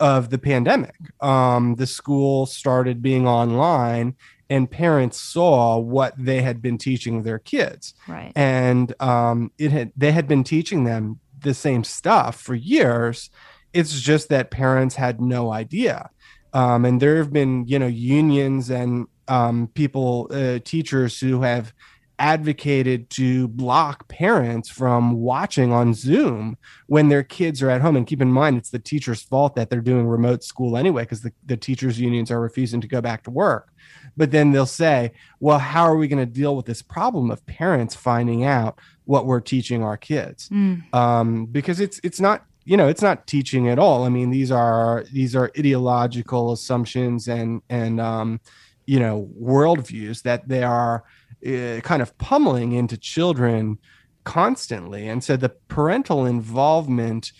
of 0.00 0.30
the 0.30 0.38
pandemic. 0.38 0.96
Um, 1.20 1.76
the 1.76 1.86
school 1.86 2.46
started 2.46 3.02
being 3.02 3.28
online 3.28 4.16
and 4.50 4.70
parents 4.70 5.20
saw 5.20 5.78
what 5.78 6.14
they 6.18 6.42
had 6.42 6.60
been 6.60 6.78
teaching 6.78 7.22
their 7.22 7.38
kids 7.38 7.94
Right. 8.06 8.32
and 8.36 8.94
um, 9.00 9.50
it 9.58 9.72
had 9.72 9.92
they 9.96 10.12
had 10.12 10.28
been 10.28 10.44
teaching 10.44 10.84
them 10.84 11.20
the 11.40 11.54
same 11.54 11.84
stuff 11.84 12.40
for 12.40 12.54
years. 12.54 13.30
It's 13.72 14.00
just 14.00 14.28
that 14.28 14.50
parents 14.50 14.94
had 14.94 15.20
no 15.20 15.52
idea, 15.52 16.10
um, 16.52 16.84
and 16.84 17.00
there 17.02 17.16
have 17.16 17.32
been 17.32 17.66
you 17.66 17.78
know 17.78 17.86
unions 17.88 18.70
and 18.70 19.06
um, 19.28 19.68
people, 19.74 20.28
uh, 20.30 20.58
teachers 20.64 21.18
who 21.18 21.42
have 21.42 21.72
advocated 22.18 23.10
to 23.10 23.48
block 23.48 24.06
parents 24.08 24.68
from 24.70 25.14
watching 25.14 25.72
on 25.72 25.92
Zoom 25.94 26.56
when 26.86 27.08
their 27.08 27.22
kids 27.24 27.60
are 27.62 27.70
at 27.70 27.80
home. 27.80 27.96
And 27.96 28.06
keep 28.06 28.22
in 28.22 28.30
mind, 28.30 28.56
it's 28.56 28.70
the 28.70 28.78
teacher's 28.78 29.20
fault 29.22 29.56
that 29.56 29.68
they're 29.68 29.80
doing 29.80 30.06
remote 30.06 30.44
school 30.44 30.76
anyway, 30.76 31.02
because 31.02 31.22
the, 31.22 31.32
the 31.44 31.56
teachers' 31.56 31.98
unions 31.98 32.30
are 32.30 32.40
refusing 32.40 32.80
to 32.80 32.88
go 32.88 33.00
back 33.00 33.24
to 33.24 33.30
work. 33.30 33.70
But 34.16 34.30
then 34.30 34.52
they'll 34.52 34.66
say, 34.66 35.12
well, 35.40 35.58
how 35.58 35.84
are 35.84 35.96
we 35.96 36.08
going 36.08 36.24
to 36.24 36.32
deal 36.32 36.56
with 36.56 36.66
this 36.66 36.82
problem 36.82 37.30
of 37.30 37.44
parents 37.46 37.94
finding 37.94 38.44
out 38.44 38.78
what 39.04 39.26
we're 39.26 39.40
teaching 39.40 39.82
our 39.82 39.96
kids? 39.96 40.48
Mm. 40.48 40.94
Um, 40.94 41.46
because 41.46 41.80
it's 41.80 42.00
it's 42.02 42.20
not 42.20 42.44
you 42.64 42.76
know 42.76 42.88
it's 42.88 43.02
not 43.02 43.26
teaching 43.26 43.68
at 43.68 43.78
all. 43.78 44.04
I 44.04 44.08
mean 44.08 44.30
these 44.30 44.50
are 44.50 45.04
these 45.12 45.36
are 45.36 45.50
ideological 45.58 46.52
assumptions 46.52 47.28
and 47.28 47.62
and 47.68 48.00
um, 48.00 48.40
you 48.86 48.98
know 48.98 49.28
worldviews 49.40 50.22
that 50.22 50.48
they 50.48 50.62
are 50.62 51.04
uh, 51.46 51.80
kind 51.82 52.02
of 52.02 52.16
pummeling 52.18 52.72
into 52.72 52.96
children 52.96 53.78
constantly, 54.24 55.08
and 55.08 55.22
so 55.22 55.36
the 55.36 55.50
parental 55.68 56.24
involvement 56.24 57.32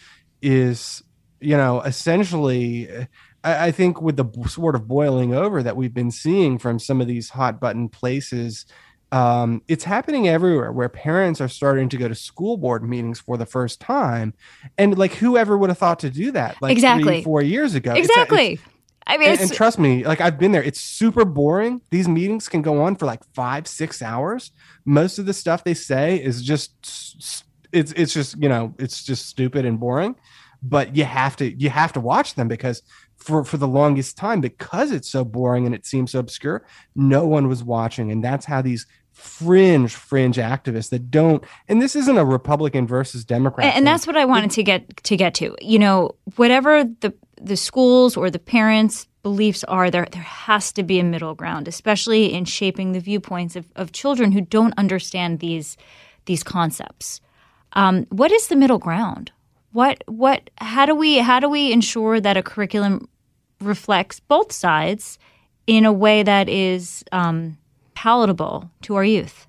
is 0.42 1.02
you 1.40 1.56
know 1.56 1.80
essentially 1.82 3.08
I, 3.44 3.66
I 3.66 3.70
think 3.70 4.00
with 4.02 4.16
the 4.16 4.26
sort 4.48 4.74
of 4.74 4.88
boiling 4.88 5.34
over 5.34 5.62
that 5.62 5.76
we've 5.76 5.94
been 5.94 6.10
seeing 6.10 6.58
from 6.58 6.78
some 6.78 7.00
of 7.00 7.06
these 7.06 7.28
hot 7.30 7.60
button 7.60 7.88
places, 7.88 8.66
um, 9.12 9.62
it's 9.68 9.84
happening 9.84 10.26
everywhere 10.26 10.72
where 10.72 10.88
parents 10.88 11.40
are 11.40 11.48
starting 11.48 11.88
to 11.90 11.96
go 11.96 12.08
to 12.08 12.14
school 12.16 12.56
board 12.56 12.82
meetings 12.82 13.20
for 13.20 13.36
the 13.36 13.46
first 13.46 13.80
time, 13.80 14.34
and 14.76 14.98
like 14.98 15.12
whoever 15.14 15.56
would 15.56 15.70
have 15.70 15.78
thought 15.78 16.00
to 16.00 16.10
do 16.10 16.32
that 16.32 16.60
like 16.60 16.72
Exactly. 16.72 17.04
three, 17.18 17.22
four 17.22 17.42
years 17.42 17.74
ago? 17.76 17.92
Exactly. 17.92 18.54
it's- 18.54 18.68
I 19.06 19.18
mean, 19.18 19.32
and, 19.32 19.38
and 19.40 19.52
trust 19.52 19.78
me, 19.78 20.02
like 20.02 20.22
I've 20.22 20.38
been 20.38 20.52
there. 20.52 20.62
It's 20.62 20.80
super 20.80 21.26
boring. 21.26 21.82
These 21.90 22.08
meetings 22.08 22.48
can 22.48 22.62
go 22.62 22.80
on 22.80 22.96
for 22.96 23.04
like 23.04 23.20
five, 23.34 23.66
six 23.66 24.00
hours. 24.00 24.50
Most 24.86 25.18
of 25.18 25.26
the 25.26 25.34
stuff 25.34 25.62
they 25.62 25.74
say 25.74 26.16
is 26.16 26.40
just 26.42 26.72
it's 27.70 27.92
it's 27.92 28.14
just 28.14 28.40
you 28.42 28.48
know 28.48 28.74
it's 28.78 29.04
just 29.04 29.26
stupid 29.28 29.66
and 29.66 29.78
boring. 29.78 30.16
But 30.62 30.96
you 30.96 31.04
have 31.04 31.36
to 31.36 31.52
you 31.52 31.68
have 31.68 31.92
to 31.92 32.00
watch 32.00 32.34
them 32.34 32.48
because 32.48 32.80
for 33.16 33.44
for 33.44 33.56
the 33.56 33.68
longest 33.68 34.16
time 34.16 34.40
because 34.40 34.90
it's 34.90 35.10
so 35.10 35.24
boring 35.24 35.66
and 35.66 35.74
it 35.74 35.86
seems 35.86 36.12
so 36.12 36.18
obscure, 36.18 36.66
no 36.94 37.26
one 37.26 37.48
was 37.48 37.64
watching, 37.64 38.10
and 38.10 38.22
that's 38.22 38.44
how 38.44 38.62
these 38.62 38.86
fringe 39.12 39.94
fringe 39.94 40.38
activists 40.38 40.90
that 40.90 41.08
don't 41.08 41.44
and 41.68 41.80
this 41.80 41.94
isn't 41.94 42.18
a 42.18 42.24
republican 42.24 42.84
versus 42.84 43.24
democrat 43.24 43.64
and, 43.64 43.76
and 43.76 43.86
that's 43.86 44.08
what 44.08 44.16
I 44.16 44.24
wanted 44.24 44.50
to 44.50 44.64
get 44.64 45.04
to 45.04 45.16
get 45.16 45.34
to. 45.34 45.54
You 45.60 45.78
know, 45.78 46.16
whatever 46.34 46.82
the 46.82 47.14
the 47.40 47.56
schools 47.56 48.16
or 48.16 48.30
the 48.30 48.38
parents' 48.38 49.06
beliefs 49.22 49.64
are, 49.64 49.90
there 49.90 50.06
there 50.10 50.22
has 50.22 50.72
to 50.72 50.82
be 50.82 50.98
a 50.98 51.04
middle 51.04 51.34
ground, 51.34 51.68
especially 51.68 52.32
in 52.32 52.44
shaping 52.44 52.92
the 52.92 53.00
viewpoints 53.00 53.56
of, 53.56 53.66
of 53.76 53.92
children 53.92 54.32
who 54.32 54.40
don't 54.40 54.74
understand 54.76 55.40
these 55.40 55.76
these 56.26 56.42
concepts. 56.42 57.20
Um, 57.74 58.06
what 58.10 58.32
is 58.32 58.48
the 58.48 58.56
middle 58.56 58.78
ground? 58.78 59.32
What 59.74 60.04
what 60.06 60.50
how 60.58 60.86
do 60.86 60.94
we 60.94 61.18
how 61.18 61.40
do 61.40 61.48
we 61.48 61.72
ensure 61.72 62.20
that 62.20 62.36
a 62.36 62.44
curriculum 62.44 63.08
reflects 63.60 64.20
both 64.20 64.52
sides 64.52 65.18
in 65.66 65.84
a 65.84 65.92
way 65.92 66.22
that 66.22 66.48
is 66.48 67.02
um, 67.10 67.58
palatable 67.94 68.70
to 68.82 68.94
our 68.94 69.02
youth? 69.02 69.48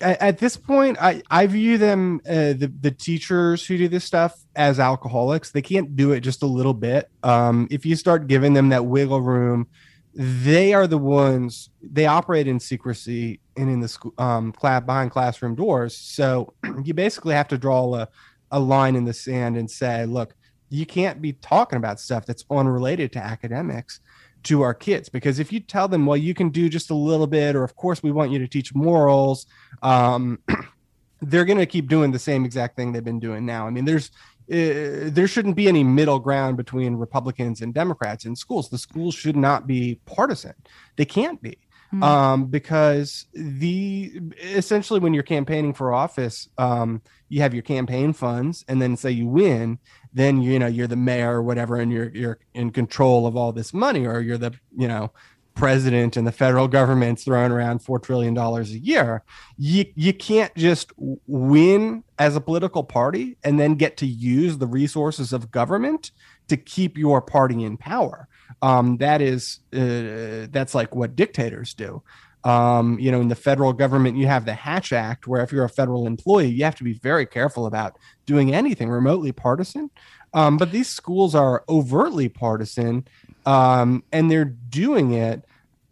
At 0.00 0.38
this 0.38 0.56
point 0.56 0.96
i 1.00 1.22
i 1.30 1.46
view 1.46 1.76
them 1.76 2.22
uh, 2.26 2.54
the 2.54 2.72
the 2.80 2.90
teachers 2.90 3.66
who 3.66 3.76
do 3.76 3.88
this 3.88 4.06
stuff 4.06 4.42
as 4.56 4.80
alcoholics. 4.80 5.50
They 5.50 5.60
can't 5.60 5.94
do 5.96 6.12
it 6.12 6.20
just 6.20 6.42
a 6.42 6.46
little 6.46 6.74
bit. 6.74 7.10
Um 7.22 7.68
if 7.70 7.84
you 7.84 7.94
start 7.94 8.28
giving 8.28 8.54
them 8.54 8.70
that 8.70 8.86
wiggle 8.86 9.20
room 9.20 9.66
they 10.14 10.72
are 10.72 10.86
the 10.86 10.98
ones 10.98 11.68
they 11.82 12.06
operate 12.06 12.46
in 12.46 12.58
secrecy 12.58 13.40
and 13.56 13.68
in 13.68 13.80
the 13.80 13.88
school 13.88 14.14
um 14.16 14.54
behind 14.60 15.10
classroom 15.10 15.54
doors. 15.54 15.94
So 15.94 16.54
you 16.84 16.94
basically 16.94 17.34
have 17.34 17.48
to 17.48 17.58
draw 17.58 17.94
a, 17.96 18.08
a 18.52 18.60
line 18.60 18.94
in 18.94 19.04
the 19.04 19.12
sand 19.12 19.56
and 19.56 19.70
say 19.70 20.06
look 20.06 20.34
you 20.68 20.86
can't 20.86 21.20
be 21.20 21.34
talking 21.34 21.76
about 21.76 22.00
stuff 22.00 22.24
that's 22.24 22.44
unrelated 22.50 23.12
to 23.12 23.18
academics 23.18 24.00
to 24.44 24.62
our 24.62 24.72
kids. 24.72 25.10
Because 25.10 25.38
if 25.38 25.52
you 25.52 25.60
tell 25.60 25.88
them 25.88 26.06
well 26.06 26.16
you 26.16 26.34
can 26.34 26.50
do 26.50 26.68
just 26.68 26.90
a 26.90 26.94
little 26.94 27.26
bit 27.26 27.56
or 27.56 27.64
of 27.64 27.74
course 27.76 28.02
we 28.02 28.12
want 28.12 28.30
you 28.30 28.38
to 28.38 28.48
teach 28.48 28.74
morals 28.74 29.46
um, 29.82 30.38
they're 31.22 31.44
going 31.44 31.58
to 31.58 31.66
keep 31.66 31.88
doing 31.88 32.10
the 32.10 32.18
same 32.18 32.44
exact 32.44 32.76
thing 32.76 32.92
they've 32.92 33.04
been 33.04 33.20
doing 33.20 33.44
now. 33.46 33.66
I 33.66 33.70
mean 33.70 33.84
there's 33.84 34.10
uh, 34.50 35.08
there 35.10 35.28
shouldn't 35.28 35.56
be 35.56 35.68
any 35.68 35.84
middle 35.84 36.18
ground 36.18 36.56
between 36.56 36.96
republicans 36.96 37.62
and 37.62 37.72
democrats 37.72 38.24
in 38.24 38.36
schools. 38.36 38.68
The 38.68 38.78
schools 38.78 39.14
should 39.14 39.36
not 39.36 39.66
be 39.66 40.00
partisan. 40.04 40.54
They 40.96 41.04
can't 41.04 41.40
be 41.40 41.58
Hmm. 41.92 42.02
um, 42.02 42.44
because 42.46 43.26
the 43.34 44.18
essentially 44.40 44.98
when 44.98 45.12
you're 45.12 45.22
campaigning 45.22 45.74
for 45.74 45.92
office 45.92 46.48
um, 46.56 47.02
you 47.28 47.42
have 47.42 47.52
your 47.52 47.62
campaign 47.62 48.14
funds 48.14 48.64
and 48.66 48.80
then 48.80 48.96
say 48.96 49.10
you 49.10 49.26
win 49.26 49.78
then 50.14 50.40
you 50.40 50.58
know 50.58 50.68
you're 50.68 50.86
the 50.86 50.96
mayor 50.96 51.34
or 51.34 51.42
whatever 51.42 51.76
and 51.76 51.92
you're 51.92 52.08
you're 52.14 52.38
in 52.54 52.70
control 52.70 53.26
of 53.26 53.36
all 53.36 53.52
this 53.52 53.74
money 53.74 54.06
or 54.06 54.20
you're 54.20 54.38
the 54.38 54.54
you 54.74 54.88
know 54.88 55.12
president 55.54 56.16
and 56.16 56.26
the 56.26 56.32
federal 56.32 56.66
government's 56.66 57.24
throwing 57.24 57.52
around 57.52 57.80
four 57.80 57.98
trillion 57.98 58.32
dollars 58.32 58.70
a 58.70 58.78
year 58.78 59.22
you 59.58 59.84
you 59.94 60.14
can't 60.14 60.54
just 60.54 60.94
win 61.26 62.02
as 62.18 62.36
a 62.36 62.40
political 62.40 62.82
party 62.82 63.36
and 63.44 63.60
then 63.60 63.74
get 63.74 63.98
to 63.98 64.06
use 64.06 64.56
the 64.56 64.66
resources 64.66 65.30
of 65.30 65.50
government 65.50 66.10
to 66.48 66.56
keep 66.56 66.96
your 66.96 67.20
party 67.20 67.64
in 67.64 67.76
power 67.76 68.28
um, 68.60 68.96
that 68.98 69.20
is 69.20 69.60
uh, 69.72 70.46
that's 70.50 70.74
like 70.74 70.94
what 70.94 71.16
dictators 71.16 71.74
do. 71.74 72.02
Um, 72.44 72.98
you 72.98 73.12
know 73.12 73.20
in 73.20 73.28
the 73.28 73.36
federal 73.36 73.72
government 73.72 74.16
you 74.16 74.26
have 74.26 74.44
the 74.44 74.54
hatch 74.54 74.92
act 74.92 75.28
where 75.28 75.44
if 75.44 75.52
you're 75.52 75.64
a 75.64 75.68
federal 75.68 76.08
employee 76.08 76.48
you 76.48 76.64
have 76.64 76.74
to 76.74 76.82
be 76.82 76.94
very 76.94 77.24
careful 77.24 77.66
about 77.66 77.96
doing 78.26 78.52
anything 78.52 78.90
remotely 78.90 79.30
partisan. 79.30 79.90
Um, 80.34 80.56
but 80.56 80.72
these 80.72 80.88
schools 80.88 81.36
are 81.36 81.62
overtly 81.68 82.28
partisan 82.28 83.06
um, 83.46 84.02
and 84.12 84.30
they're 84.30 84.44
doing 84.44 85.12
it 85.12 85.44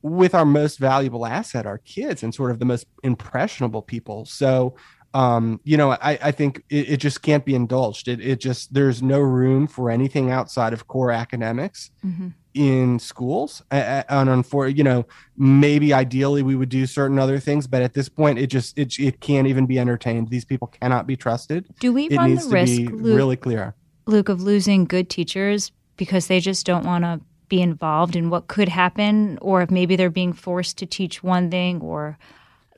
with 0.02 0.34
our 0.34 0.44
most 0.44 0.78
valuable 0.78 1.26
asset 1.26 1.66
our 1.66 1.78
kids 1.78 2.22
and 2.22 2.34
sort 2.34 2.50
of 2.50 2.58
the 2.58 2.64
most 2.64 2.86
impressionable 3.02 3.82
people. 3.82 4.24
So 4.24 4.74
um, 5.14 5.60
you 5.64 5.76
know 5.76 5.90
i, 5.92 6.18
I 6.22 6.30
think 6.30 6.62
it, 6.70 6.90
it 6.90 6.96
just 6.98 7.22
can't 7.22 7.44
be 7.44 7.54
indulged. 7.54 8.08
It, 8.08 8.20
it 8.20 8.40
just 8.40 8.72
there's 8.74 9.02
no 9.02 9.18
room 9.20 9.66
for 9.66 9.90
anything 9.90 10.30
outside 10.30 10.72
of 10.72 10.86
core 10.86 11.10
academics 11.10 11.90
Mhm. 12.04 12.34
in 12.54 12.98
schools. 12.98 13.62
And 13.70 14.28
unfortunately, 14.28 14.78
you 14.78 14.84
know 14.84 15.06
maybe 15.36 15.92
ideally 15.94 16.42
we 16.42 16.54
would 16.56 16.68
do 16.68 16.86
certain 16.86 17.18
other 17.18 17.38
things 17.38 17.66
but 17.66 17.80
at 17.82 17.94
this 17.94 18.08
point 18.08 18.38
it 18.38 18.48
just 18.48 18.78
it, 18.78 18.98
it 18.98 19.20
can't 19.20 19.46
even 19.46 19.66
be 19.66 19.78
entertained. 19.78 20.28
These 20.28 20.44
people 20.44 20.68
cannot 20.68 21.06
be 21.06 21.16
trusted. 21.16 21.66
Do 21.80 21.92
we 21.92 22.06
it 22.06 22.16
run 22.16 22.34
the 22.34 22.46
risk, 22.48 22.80
Luke, 22.82 23.16
really 23.16 23.36
clear. 23.36 23.74
Luke, 24.06 24.28
of 24.28 24.40
losing 24.42 24.84
good 24.84 25.08
teachers 25.08 25.72
because 25.96 26.26
they 26.26 26.40
just 26.40 26.66
don't 26.66 26.84
want 26.84 27.04
to 27.04 27.20
be 27.48 27.60
involved 27.60 28.14
in 28.16 28.30
what 28.30 28.46
could 28.46 28.68
happen, 28.68 29.36
or 29.42 29.60
if 29.62 29.70
maybe 29.70 29.96
they're 29.96 30.08
being 30.08 30.32
forced 30.32 30.78
to 30.78 30.86
teach 30.86 31.22
one 31.22 31.50
thing, 31.50 31.80
or 31.80 32.16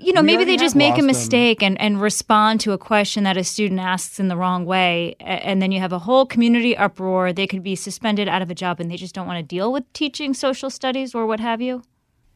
you 0.03 0.13
know, 0.13 0.21
We 0.21 0.27
maybe 0.27 0.45
they 0.45 0.57
just 0.57 0.75
make 0.77 0.95
a 0.95 0.97
them. 0.99 1.07
mistake 1.07 1.63
and, 1.63 1.81
and 1.81 2.01
respond 2.01 2.61
to 2.61 2.73
a 2.73 2.79
question 2.79 3.25
that 3.25 3.37
a 3.37 3.45
student 3.45 3.81
asks 3.81 4.19
in 4.21 4.29
the 4.29 4.37
wrong 4.37 4.65
way, 4.65 5.17
and 5.21 5.63
then 5.63 5.73
you 5.73 5.81
have 5.81 5.93
a 5.93 5.99
whole 6.01 6.27
community 6.27 6.77
uproar. 6.77 7.33
They 7.33 7.47
could 7.47 7.63
be 7.63 7.77
suspended 7.77 8.29
out 8.29 8.43
of 8.43 8.51
a 8.51 8.55
job, 8.55 8.81
and 8.81 8.91
they 8.91 8.97
just 8.97 9.15
don't 9.15 9.27
want 9.27 9.39
to 9.39 9.43
deal 9.43 9.73
with 9.73 9.91
teaching 9.93 10.35
social 10.35 10.71
studies 10.71 11.15
or 11.15 11.27
what 11.27 11.41
have 11.41 11.61
you. 11.61 11.83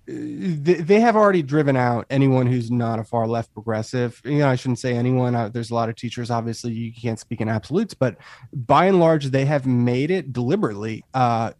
they, 0.07 0.75
they 0.75 1.01
have 1.01 1.17
already 1.17 1.43
driven 1.43 1.77
out 1.77 2.07
anyone 2.11 2.47
who's 2.47 2.71
not 2.71 3.01
a 3.01 3.05
far 3.05 3.27
left 3.27 3.53
progressive. 3.53 4.21
You 4.25 4.39
know, 4.39 4.49
I 4.49 4.55
shouldn't 4.55 4.79
say 4.79 4.95
anyone. 4.95 5.35
Uh, 5.35 5.49
there's 5.49 5.71
a 5.71 5.75
lot 5.75 5.89
of 5.89 5.97
teachers. 5.97 6.31
Obviously, 6.31 6.73
you 6.73 6.93
can't 6.93 7.19
speak 7.19 7.41
in 7.41 7.49
absolutes, 7.49 7.93
but 7.95 8.17
by 8.53 8.87
and 8.87 9.01
large, 9.01 9.27
they 9.27 9.45
have 9.45 9.67
made 9.67 10.13
it 10.13 10.33
deliberately 10.33 11.05
uh, 11.13 11.53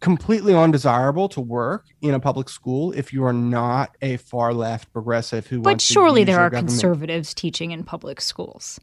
completely 0.00 0.54
undesirable 0.54 1.28
to 1.28 1.40
work 1.40 1.84
in 2.00 2.14
a 2.14 2.20
public 2.20 2.48
school 2.48 2.92
if 2.92 3.12
you 3.12 3.24
are 3.24 3.32
not 3.32 3.96
a 4.00 4.16
far 4.16 4.52
left 4.54 4.92
progressive 4.92 5.46
who. 5.46 5.60
But 5.60 5.80
surely 5.80 6.24
there 6.24 6.40
are 6.40 6.50
government 6.50 6.68
conservatives 6.68 7.34
teaching 7.34 7.70
in 7.70 7.84
public 7.84 8.20
schools. 8.20 8.80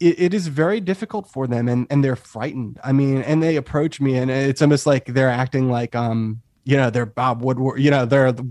it, 0.00 0.18
it 0.18 0.34
is 0.34 0.48
very 0.48 0.80
difficult 0.80 1.28
for 1.28 1.46
them 1.46 1.68
and 1.68 1.86
and 1.90 2.02
they're 2.04 2.16
frightened 2.16 2.78
i 2.82 2.92
mean 2.92 3.22
and 3.22 3.42
they 3.42 3.56
approach 3.56 4.00
me 4.00 4.16
and 4.16 4.30
it's 4.30 4.60
almost 4.60 4.86
like 4.86 5.06
they're 5.06 5.30
acting 5.30 5.70
like 5.70 5.94
um 5.94 6.40
you 6.64 6.76
know 6.76 6.90
they're 6.90 7.06
bob 7.06 7.42
woodward 7.42 7.80
you 7.80 7.90
know 7.90 8.04
they're 8.04 8.32
the 8.32 8.42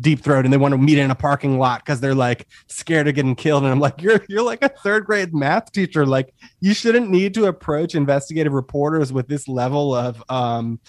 deep 0.00 0.20
throat 0.20 0.44
and 0.44 0.52
they 0.52 0.56
want 0.56 0.72
to 0.72 0.78
meet 0.78 0.98
in 0.98 1.10
a 1.10 1.14
parking 1.14 1.58
lot 1.58 1.84
because 1.84 2.00
they're 2.00 2.14
like 2.14 2.48
scared 2.66 3.06
of 3.06 3.14
getting 3.14 3.36
killed 3.36 3.62
and 3.62 3.70
i'm 3.72 3.80
like 3.80 4.00
you're 4.02 4.20
you're 4.28 4.42
like 4.42 4.62
a 4.62 4.68
third 4.68 5.04
grade 5.04 5.34
math 5.34 5.70
teacher 5.70 6.04
like 6.06 6.34
you 6.60 6.74
shouldn't 6.74 7.08
need 7.08 7.34
to 7.34 7.46
approach 7.46 7.94
investigative 7.94 8.52
reporters 8.52 9.12
with 9.12 9.28
this 9.28 9.46
level 9.46 9.94
of 9.94 10.22
um 10.28 10.80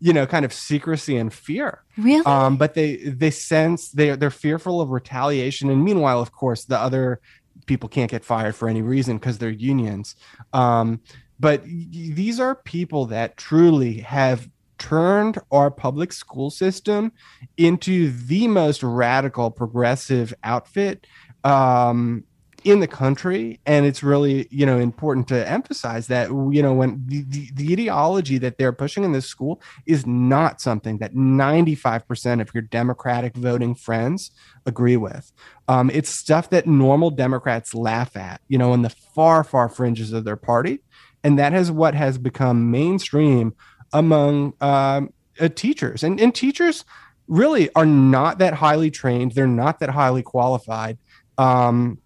you 0.00 0.12
know, 0.12 0.26
kind 0.26 0.44
of 0.44 0.52
secrecy 0.52 1.16
and 1.16 1.32
fear. 1.32 1.84
Really? 1.96 2.24
Um, 2.26 2.56
but 2.56 2.74
they 2.74 2.96
they 2.96 3.30
sense 3.30 3.90
they 3.90 4.16
they're 4.16 4.30
fearful 4.30 4.80
of 4.80 4.90
retaliation, 4.90 5.70
and 5.70 5.84
meanwhile, 5.84 6.20
of 6.20 6.32
course, 6.32 6.64
the 6.64 6.78
other 6.78 7.20
people 7.66 7.88
can't 7.88 8.10
get 8.10 8.24
fired 8.24 8.54
for 8.54 8.68
any 8.68 8.82
reason 8.82 9.16
because 9.18 9.38
they're 9.38 9.50
unions. 9.50 10.16
Um, 10.52 11.00
but 11.40 11.62
y- 11.62 11.86
these 11.90 12.40
are 12.40 12.54
people 12.54 13.06
that 13.06 13.36
truly 13.36 13.98
have 14.00 14.48
turned 14.78 15.38
our 15.50 15.70
public 15.70 16.12
school 16.12 16.50
system 16.50 17.12
into 17.56 18.10
the 18.10 18.48
most 18.48 18.82
radical 18.82 19.50
progressive 19.50 20.34
outfit 20.42 21.06
um, 21.44 22.24
in 22.64 22.80
the 22.80 22.86
country 22.86 23.60
and 23.66 23.84
it's 23.84 24.02
really 24.02 24.48
you 24.50 24.64
know 24.64 24.78
important 24.78 25.28
to 25.28 25.48
emphasize 25.48 26.06
that 26.06 26.28
you 26.28 26.62
know 26.62 26.72
when 26.72 27.02
the, 27.06 27.22
the, 27.28 27.50
the 27.54 27.72
ideology 27.72 28.38
that 28.38 28.56
they're 28.56 28.72
pushing 28.72 29.04
in 29.04 29.12
this 29.12 29.26
school 29.26 29.60
is 29.86 30.06
not 30.06 30.60
something 30.60 30.98
that 30.98 31.14
95% 31.14 32.40
of 32.40 32.52
your 32.54 32.62
democratic 32.62 33.36
voting 33.36 33.74
friends 33.74 34.30
agree 34.66 34.96
with. 34.96 35.32
Um, 35.68 35.90
it's 35.90 36.08
stuff 36.08 36.50
that 36.50 36.66
normal 36.66 37.10
democrats 37.10 37.74
laugh 37.74 38.16
at 38.16 38.40
you 38.48 38.58
know 38.58 38.72
in 38.72 38.82
the 38.82 38.90
far 38.90 39.44
far 39.44 39.68
fringes 39.68 40.12
of 40.12 40.24
their 40.24 40.36
party 40.36 40.80
and 41.22 41.38
that 41.38 41.54
is 41.54 41.70
what 41.70 41.94
has 41.94 42.18
become 42.18 42.70
mainstream 42.70 43.54
among 43.92 44.54
um, 44.60 45.12
uh, 45.40 45.48
teachers. 45.48 46.02
And, 46.02 46.20
and 46.20 46.34
teachers 46.34 46.84
really 47.26 47.70
are 47.74 47.86
not 47.86 48.38
that 48.38 48.52
highly 48.54 48.90
trained 48.90 49.32
they're 49.32 49.46
not 49.46 49.80
that 49.80 49.88
highly 49.88 50.22
qualified 50.22 50.98
um, 51.38 51.98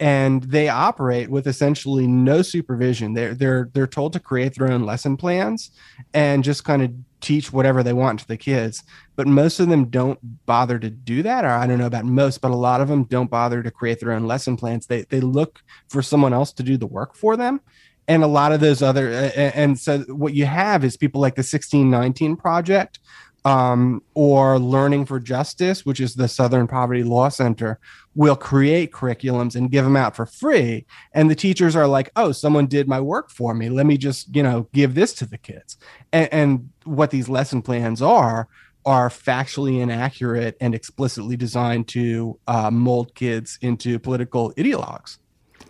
and 0.00 0.42
they 0.44 0.68
operate 0.68 1.30
with 1.30 1.46
essentially 1.46 2.06
no 2.06 2.42
supervision. 2.42 3.14
They're 3.14 3.34
they're 3.34 3.70
they're 3.72 3.86
told 3.86 4.12
to 4.14 4.20
create 4.20 4.54
their 4.54 4.70
own 4.70 4.84
lesson 4.84 5.16
plans 5.16 5.70
and 6.14 6.44
just 6.44 6.64
kind 6.64 6.82
of 6.82 6.92
teach 7.20 7.52
whatever 7.52 7.82
they 7.82 7.92
want 7.92 8.20
to 8.20 8.28
the 8.28 8.36
kids. 8.36 8.82
But 9.16 9.26
most 9.26 9.58
of 9.58 9.68
them 9.68 9.86
don't 9.86 10.18
bother 10.46 10.78
to 10.78 10.90
do 10.90 11.22
that, 11.24 11.44
or 11.44 11.48
I 11.48 11.66
don't 11.66 11.78
know 11.78 11.86
about 11.86 12.04
most, 12.04 12.40
but 12.40 12.52
a 12.52 12.56
lot 12.56 12.80
of 12.80 12.88
them 12.88 13.04
don't 13.04 13.30
bother 13.30 13.62
to 13.62 13.70
create 13.70 14.00
their 14.00 14.12
own 14.12 14.26
lesson 14.26 14.56
plans. 14.56 14.86
They 14.86 15.02
they 15.02 15.20
look 15.20 15.60
for 15.88 16.02
someone 16.02 16.32
else 16.32 16.52
to 16.54 16.62
do 16.62 16.76
the 16.76 16.86
work 16.86 17.14
for 17.14 17.36
them. 17.36 17.60
And 18.06 18.24
a 18.24 18.28
lot 18.28 18.52
of 18.52 18.60
those 18.60 18.80
other, 18.80 19.10
and 19.10 19.78
so 19.78 19.98
what 20.08 20.32
you 20.32 20.46
have 20.46 20.82
is 20.82 20.96
people 20.96 21.20
like 21.20 21.34
the 21.34 21.40
1619 21.40 22.36
Project, 22.36 23.00
um, 23.48 24.02
or 24.12 24.58
Learning 24.58 25.06
for 25.06 25.18
Justice, 25.18 25.86
which 25.86 26.00
is 26.00 26.14
the 26.14 26.28
Southern 26.28 26.66
Poverty 26.66 27.02
Law 27.02 27.30
Center, 27.30 27.80
will 28.14 28.36
create 28.36 28.92
curriculums 28.92 29.56
and 29.56 29.70
give 29.70 29.84
them 29.86 29.96
out 29.96 30.14
for 30.14 30.26
free. 30.26 30.84
And 31.14 31.30
the 31.30 31.34
teachers 31.34 31.74
are 31.74 31.86
like, 31.86 32.10
oh, 32.14 32.32
someone 32.32 32.66
did 32.66 32.86
my 32.86 33.00
work 33.00 33.30
for 33.30 33.54
me. 33.54 33.70
Let 33.70 33.86
me 33.86 33.96
just, 33.96 34.36
you 34.36 34.42
know, 34.42 34.68
give 34.74 34.94
this 34.94 35.14
to 35.14 35.26
the 35.26 35.38
kids. 35.38 35.78
And, 36.12 36.28
and 36.30 36.70
what 36.84 37.10
these 37.10 37.30
lesson 37.30 37.62
plans 37.62 38.02
are, 38.02 38.48
are 38.84 39.08
factually 39.08 39.80
inaccurate 39.80 40.58
and 40.60 40.74
explicitly 40.74 41.36
designed 41.38 41.88
to 41.88 42.38
uh, 42.48 42.70
mold 42.70 43.14
kids 43.14 43.58
into 43.62 43.98
political 43.98 44.52
ideologues. 44.58 45.16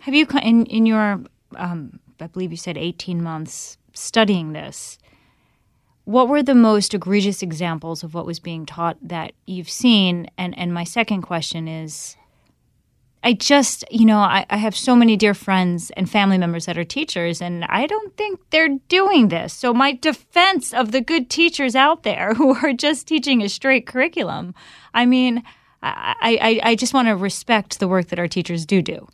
Have 0.01 0.13
you, 0.13 0.27
in, 0.43 0.65
in 0.65 0.85
your, 0.85 1.21
um, 1.55 1.97
I 2.19 2.27
believe 2.27 2.51
you 2.51 2.57
said 2.57 2.77
18 2.77 3.23
months 3.23 3.77
studying 3.93 4.51
this, 4.51 4.97
what 6.09 6.27
were 6.27 6.41
the 6.41 6.55
most 6.55 6.95
egregious 6.95 7.43
examples 7.43 8.03
of 8.03 8.15
what 8.15 8.25
was 8.25 8.39
being 8.39 8.65
taught 8.65 8.97
that 8.99 9.31
you've 9.45 9.69
seen? 9.69 10.25
And 10.39 10.57
and 10.57 10.73
my 10.73 10.83
second 10.83 11.21
question 11.21 11.67
is 11.67 12.17
I 13.23 13.33
just, 13.33 13.85
you 13.91 14.07
know, 14.07 14.17
I, 14.17 14.43
I, 14.49 14.57
have 14.57 14.75
so 14.75 14.95
many 14.95 15.15
dear 15.17 15.35
friends 15.35 15.91
and 15.91 16.09
family 16.09 16.39
members 16.39 16.65
that 16.65 16.79
are 16.79 16.83
teachers, 16.85 17.41
and 17.41 17.63
I 17.65 17.85
don't 17.85 18.15
think 18.17 18.39
they're 18.49 18.79
doing 18.87 19.27
this. 19.27 19.53
So, 19.53 19.71
my 19.71 19.91
defense 19.91 20.73
of 20.73 20.93
the 20.93 21.01
good 21.01 21.29
teachers 21.29 21.75
out 21.75 22.01
there 22.01 22.33
who 22.39 22.55
are 22.55 22.73
just 22.73 23.05
teaching 23.05 23.43
a 23.43 23.49
straight 23.49 23.85
curriculum, 23.85 24.55
I 24.95 25.05
mean, 25.05 25.43
I, 25.83 26.15
I, 26.41 26.71
I 26.71 26.75
just 26.75 26.93
want 26.93 27.07
to 27.09 27.15
respect 27.15 27.79
the 27.79 27.87
work 27.87 28.07
that 28.07 28.17
our 28.17 28.27
teachers 28.27 28.65
do 28.65 28.81
do. 28.81 29.07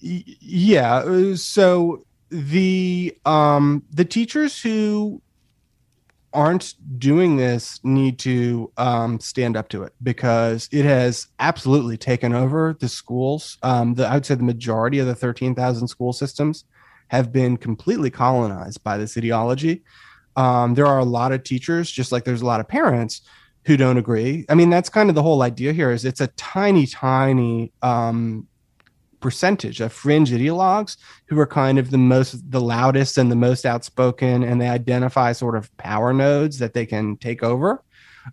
Yeah. 0.00 0.96
Uh, 0.96 1.36
so 1.36 2.04
the 2.30 3.16
um 3.26 3.84
the 3.92 4.04
teachers 4.04 4.60
who 4.60 5.20
aren't 6.32 6.74
doing 6.98 7.36
this 7.36 7.80
need 7.82 8.18
to 8.20 8.70
um, 8.76 9.18
stand 9.18 9.56
up 9.56 9.68
to 9.68 9.82
it 9.82 9.92
because 10.02 10.68
it 10.72 10.84
has 10.84 11.26
absolutely 11.40 11.96
taken 11.96 12.32
over 12.32 12.76
the 12.78 12.88
schools. 12.88 13.58
Um, 13.62 13.94
the, 13.94 14.06
I 14.06 14.14
would 14.14 14.26
say 14.26 14.36
the 14.36 14.44
majority 14.44 14.98
of 14.98 15.06
the 15.06 15.14
13,000 15.14 15.88
school 15.88 16.12
systems 16.12 16.64
have 17.08 17.32
been 17.32 17.56
completely 17.56 18.10
colonized 18.10 18.82
by 18.84 18.96
this 18.96 19.16
ideology. 19.16 19.82
Um, 20.36 20.74
there 20.74 20.86
are 20.86 21.00
a 21.00 21.04
lot 21.04 21.32
of 21.32 21.42
teachers, 21.42 21.90
just 21.90 22.12
like 22.12 22.24
there's 22.24 22.42
a 22.42 22.46
lot 22.46 22.60
of 22.60 22.68
parents 22.68 23.22
who 23.66 23.76
don't 23.76 23.98
agree. 23.98 24.46
I 24.48 24.54
mean, 24.54 24.70
that's 24.70 24.88
kind 24.88 25.08
of 25.08 25.14
the 25.14 25.22
whole 25.22 25.42
idea 25.42 25.72
here 25.72 25.90
is 25.90 26.04
it's 26.04 26.20
a 26.20 26.28
tiny, 26.28 26.86
tiny 26.86 27.72
um, 27.82 28.46
percentage 29.20 29.80
of 29.80 29.92
fringe 29.92 30.30
ideologues 30.30 30.96
who 31.26 31.38
are 31.38 31.46
kind 31.46 31.78
of 31.78 31.90
the 31.90 31.98
most 31.98 32.50
the 32.50 32.60
loudest 32.60 33.18
and 33.18 33.30
the 33.30 33.36
most 33.36 33.66
outspoken 33.66 34.42
and 34.42 34.60
they 34.60 34.68
identify 34.68 35.32
sort 35.32 35.56
of 35.56 35.74
power 35.76 36.12
nodes 36.12 36.58
that 36.58 36.74
they 36.74 36.86
can 36.86 37.16
take 37.18 37.42
over 37.42 37.82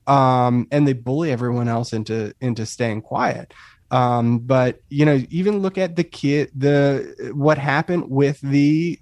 um, 0.06 0.68
and 0.72 0.88
they 0.88 0.94
bully 0.94 1.32
everyone 1.32 1.68
else 1.68 1.94
into 1.94 2.34
into 2.42 2.66
staying 2.66 3.02
quiet. 3.02 3.54
Um, 3.90 4.40
but 4.40 4.82
you 4.90 5.06
know 5.06 5.22
even 5.30 5.60
look 5.60 5.78
at 5.78 5.96
the 5.96 6.04
kid 6.04 6.52
the 6.56 7.32
what 7.34 7.58
happened 7.58 8.10
with 8.10 8.40
the 8.42 9.00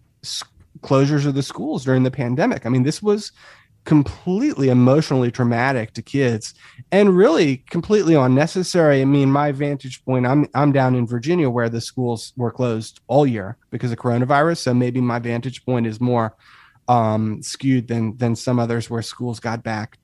closures 0.82 1.26
of 1.26 1.34
the 1.34 1.43
schools 1.43 1.86
during 1.86 2.04
the 2.04 2.12
pandemic. 2.12 2.65
I 2.65 2.69
mean 2.69 2.84
this 2.84 3.02
was 3.02 3.32
completely 3.86 4.69
emotionally 4.69 5.32
traumatic 5.32 5.93
to 5.93 6.02
kids 6.02 6.56
and 6.91 7.15
really 7.15 7.58
completely 7.69 8.15
unnecessary. 8.15 9.02
I 9.02 9.06
mean, 9.06 9.32
my 9.32 9.52
vantage 9.52 10.04
point, 10.04 10.26
I'm 10.26 10.48
I'm 10.54 10.71
down 10.71 10.95
in 10.95 11.08
Virginia 11.08 11.50
where 11.50 11.69
the 11.69 11.82
schools 11.82 12.34
were 12.36 12.52
closed 12.52 13.00
all 13.08 13.26
year 13.26 13.58
because 13.69 13.91
of 13.91 14.00
coronavirus. 14.00 14.58
So 14.58 14.74
maybe 14.74 15.00
my 15.00 15.19
vantage 15.19 15.65
point 15.65 15.88
is 15.88 16.02
more 16.02 16.36
um, 16.88 17.41
skewed 17.41 17.88
than 17.88 18.17
than 18.17 18.36
some 18.36 18.60
others 18.60 18.89
where 18.89 19.02
schools 19.02 19.39
got 19.39 19.63
back 19.63 19.98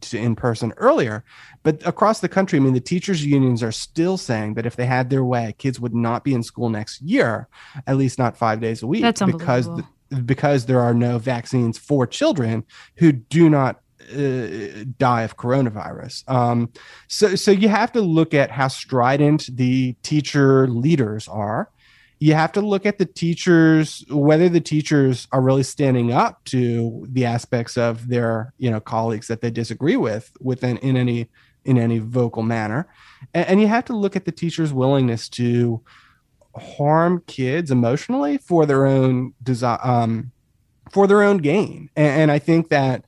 to 0.00 0.18
in 0.18 0.34
person 0.34 0.72
earlier. 0.76 1.24
But 1.62 1.86
across 1.86 2.20
the 2.20 2.28
country, 2.28 2.58
I 2.58 2.62
mean, 2.62 2.72
the 2.72 2.80
teachers' 2.80 3.24
unions 3.24 3.62
are 3.62 3.72
still 3.72 4.16
saying 4.16 4.54
that 4.54 4.64
if 4.64 4.76
they 4.76 4.86
had 4.86 5.10
their 5.10 5.24
way, 5.24 5.54
kids 5.58 5.80
would 5.80 5.94
not 5.94 6.24
be 6.24 6.34
in 6.34 6.42
school 6.42 6.70
next 6.70 7.00
year, 7.02 7.48
at 7.86 7.96
least 7.96 8.18
not 8.18 8.36
five 8.36 8.60
days 8.60 8.82
a 8.82 8.86
week, 8.86 9.02
That's 9.02 9.22
because 9.22 9.66
the, 9.66 9.84
because 10.24 10.66
there 10.66 10.80
are 10.80 10.94
no 10.94 11.18
vaccines 11.18 11.78
for 11.78 12.06
children 12.06 12.64
who 12.96 13.12
do 13.12 13.48
not 13.50 13.80
uh, 14.12 14.84
die 14.96 15.22
of 15.22 15.36
coronavirus. 15.36 16.28
Um, 16.30 16.72
so, 17.08 17.34
so 17.34 17.50
you 17.50 17.68
have 17.68 17.92
to 17.92 18.00
look 18.00 18.32
at 18.32 18.50
how 18.50 18.68
strident 18.68 19.48
the 19.54 19.94
teacher 20.02 20.66
leaders 20.68 21.28
are. 21.28 21.70
You 22.20 22.34
have 22.34 22.52
to 22.52 22.60
look 22.60 22.86
at 22.86 22.98
the 22.98 23.04
teachers, 23.04 24.04
whether 24.10 24.48
the 24.48 24.60
teachers 24.60 25.28
are 25.30 25.40
really 25.40 25.62
standing 25.62 26.12
up 26.12 26.42
to 26.46 27.06
the 27.10 27.24
aspects 27.24 27.76
of 27.76 28.08
their, 28.08 28.54
you 28.58 28.70
know, 28.70 28.80
colleagues 28.80 29.28
that 29.28 29.40
they 29.40 29.50
disagree 29.50 29.96
with, 29.96 30.32
within 30.40 30.78
in 30.78 30.96
any 30.96 31.28
in 31.64 31.76
any 31.76 31.98
vocal 31.98 32.42
manner, 32.42 32.88
and, 33.34 33.46
and 33.46 33.60
you 33.60 33.66
have 33.66 33.84
to 33.84 33.92
look 33.96 34.16
at 34.16 34.24
the 34.24 34.32
teachers' 34.32 34.72
willingness 34.72 35.28
to 35.28 35.82
harm 36.58 37.22
kids 37.26 37.70
emotionally 37.70 38.38
for 38.38 38.66
their 38.66 38.86
own 38.86 39.34
desire 39.42 39.78
um, 39.82 40.32
for 40.90 41.06
their 41.06 41.22
own 41.22 41.38
gain. 41.38 41.90
And, 41.96 42.22
and, 42.22 42.30
i 42.30 42.38
think 42.38 42.68
that 42.70 43.04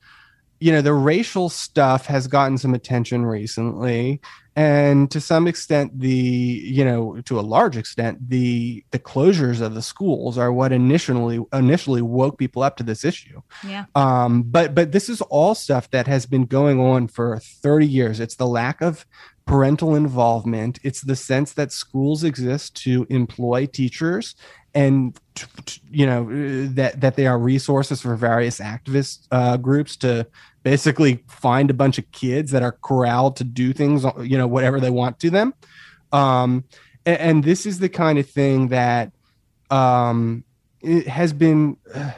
you 0.61 0.71
know 0.71 0.81
the 0.81 0.93
racial 0.93 1.49
stuff 1.49 2.05
has 2.05 2.27
gotten 2.27 2.57
some 2.57 2.73
attention 2.73 3.25
recently. 3.25 4.21
And 4.53 5.09
to 5.11 5.21
some 5.21 5.47
extent 5.47 5.99
the 5.99 6.09
you 6.09 6.85
know 6.85 7.19
to 7.21 7.39
a 7.39 7.41
large 7.41 7.77
extent 7.77 8.29
the 8.29 8.83
the 8.91 8.99
closures 8.99 9.59
of 9.59 9.73
the 9.73 9.81
schools 9.81 10.37
are 10.37 10.51
what 10.51 10.71
initially 10.71 11.43
initially 11.51 12.01
woke 12.01 12.37
people 12.37 12.61
up 12.61 12.77
to 12.77 12.83
this 12.83 13.03
issue. 13.03 13.41
Yeah. 13.65 13.85
Um 13.95 14.43
but 14.43 14.75
but 14.75 14.91
this 14.91 15.09
is 15.09 15.21
all 15.21 15.55
stuff 15.55 15.89
that 15.91 16.05
has 16.07 16.25
been 16.25 16.45
going 16.45 16.79
on 16.79 17.07
for 17.07 17.39
30 17.39 17.87
years. 17.87 18.19
It's 18.19 18.35
the 18.35 18.47
lack 18.47 18.81
of 18.81 19.05
parental 19.51 19.95
involvement. 19.95 20.79
It's 20.81 21.01
the 21.01 21.15
sense 21.15 21.51
that 21.53 21.73
schools 21.73 22.23
exist 22.23 22.73
to 22.83 23.05
employ 23.09 23.65
teachers 23.65 24.33
and 24.73 25.19
you 25.89 26.05
know 26.05 26.23
that 26.67 27.01
that 27.01 27.17
they 27.17 27.27
are 27.27 27.37
resources 27.37 27.99
for 28.01 28.15
various 28.15 28.61
activist 28.61 29.27
uh, 29.31 29.57
groups 29.57 29.97
to 29.97 30.25
basically 30.63 31.21
find 31.27 31.69
a 31.69 31.73
bunch 31.73 31.97
of 31.97 32.09
kids 32.13 32.51
that 32.51 32.63
are 32.63 32.77
corralled 32.81 33.35
to 33.35 33.43
do 33.43 33.73
things 33.73 34.05
you 34.23 34.37
know 34.37 34.47
whatever 34.47 34.79
they 34.79 34.89
want 34.89 35.19
to 35.19 35.29
them 35.29 35.53
um, 36.13 36.63
and, 37.05 37.19
and, 37.19 37.43
this 37.43 37.65
is 37.65 37.79
the 37.79 37.89
kind 37.89 38.19
of 38.19 38.29
thing 38.29 38.69
that 38.69 39.11
um, 39.69 40.45
has 41.07 41.33
been 41.33 41.75
uh, 41.93 42.11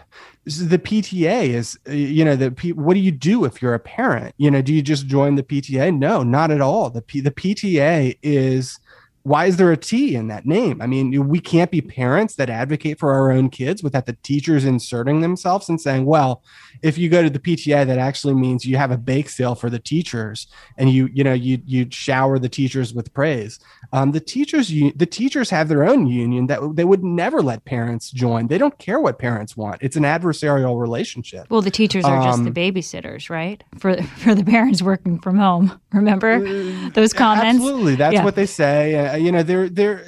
the 0.45 0.77
PTA 0.77 1.49
is, 1.49 1.79
uh, 1.87 1.91
you 1.91 2.25
know, 2.25 2.35
the 2.35 2.51
P, 2.51 2.73
what 2.73 2.95
do 2.95 2.99
you 2.99 3.11
do 3.11 3.45
if 3.45 3.61
you're 3.61 3.73
a 3.73 3.79
parent? 3.79 4.35
You 4.37 4.51
know, 4.51 4.61
do 4.61 4.73
you 4.73 4.81
just 4.81 5.07
join 5.07 5.35
the 5.35 5.43
PTA? 5.43 5.97
No, 5.97 6.23
not 6.23 6.51
at 6.51 6.61
all. 6.61 6.89
The 6.89 7.01
P, 7.01 7.21
the 7.21 7.31
PTA 7.31 8.17
is 8.21 8.79
why 9.23 9.45
is 9.45 9.55
there 9.55 9.71
a 9.71 9.77
T 9.77 10.15
in 10.15 10.27
that 10.27 10.45
name? 10.45 10.81
I 10.81 10.87
mean, 10.87 11.29
we 11.29 11.39
can't 11.39 11.71
be 11.71 11.79
parents 11.79 12.35
that 12.35 12.49
advocate 12.49 12.99
for 12.99 13.13
our 13.13 13.31
own 13.31 13.49
kids 13.49 13.81
without 13.81 14.05
the 14.05 14.17
teachers 14.21 14.65
inserting 14.65 15.21
themselves 15.21 15.69
and 15.69 15.79
saying, 15.79 16.05
well, 16.05 16.43
if 16.81 16.97
you 16.97 17.07
go 17.07 17.23
to 17.23 17.29
the 17.29 17.39
PTA, 17.39 17.87
that 17.87 17.97
actually 17.97 18.33
means 18.33 18.65
you 18.65 18.75
have 18.75 18.91
a 18.91 18.97
bake 18.97 19.29
sale 19.29 19.55
for 19.55 19.69
the 19.69 19.79
teachers 19.79 20.47
and 20.77 20.89
you, 20.89 21.09
you 21.13 21.23
know, 21.23 21.31
you, 21.31 21.61
you 21.65 21.87
shower 21.89 22.37
the 22.37 22.49
teachers 22.49 22.93
with 22.93 23.13
praise. 23.13 23.59
Um, 23.93 24.11
the 24.11 24.19
teachers, 24.19 24.67
the 24.67 25.07
teachers 25.09 25.49
have 25.49 25.69
their 25.69 25.85
own 25.85 26.05
union 26.07 26.47
that 26.47 26.59
they 26.75 26.83
would 26.83 27.03
never 27.03 27.41
let 27.41 27.63
parents 27.63 28.11
join. 28.11 28.47
They 28.47 28.57
don't 28.57 28.77
care 28.77 28.99
what 28.99 29.19
parents 29.19 29.55
want. 29.55 29.81
It's 29.81 29.95
an 29.95 30.03
adversarial 30.03 30.77
relationship. 30.77 31.49
Well, 31.49 31.61
the 31.61 31.71
teachers 31.71 32.03
are 32.03 32.17
um, 32.17 32.23
just 32.25 32.43
the 32.43 32.49
um, 32.49 32.53
babysitters, 32.53 33.29
right? 33.29 33.63
For, 33.79 34.01
for 34.17 34.35
the 34.35 34.43
parents 34.43 34.81
working 34.81 35.17
from 35.19 35.37
home. 35.37 35.79
Remember 35.93 36.45
uh, 36.45 36.89
those 36.89 37.13
comments? 37.13 37.63
Absolutely. 37.63 37.95
That's 37.95 38.15
yeah. 38.15 38.25
what 38.25 38.35
they 38.35 38.47
say. 38.47 39.12
You 39.17 39.31
know, 39.31 39.43
they're, 39.43 39.69
they're, 39.69 40.05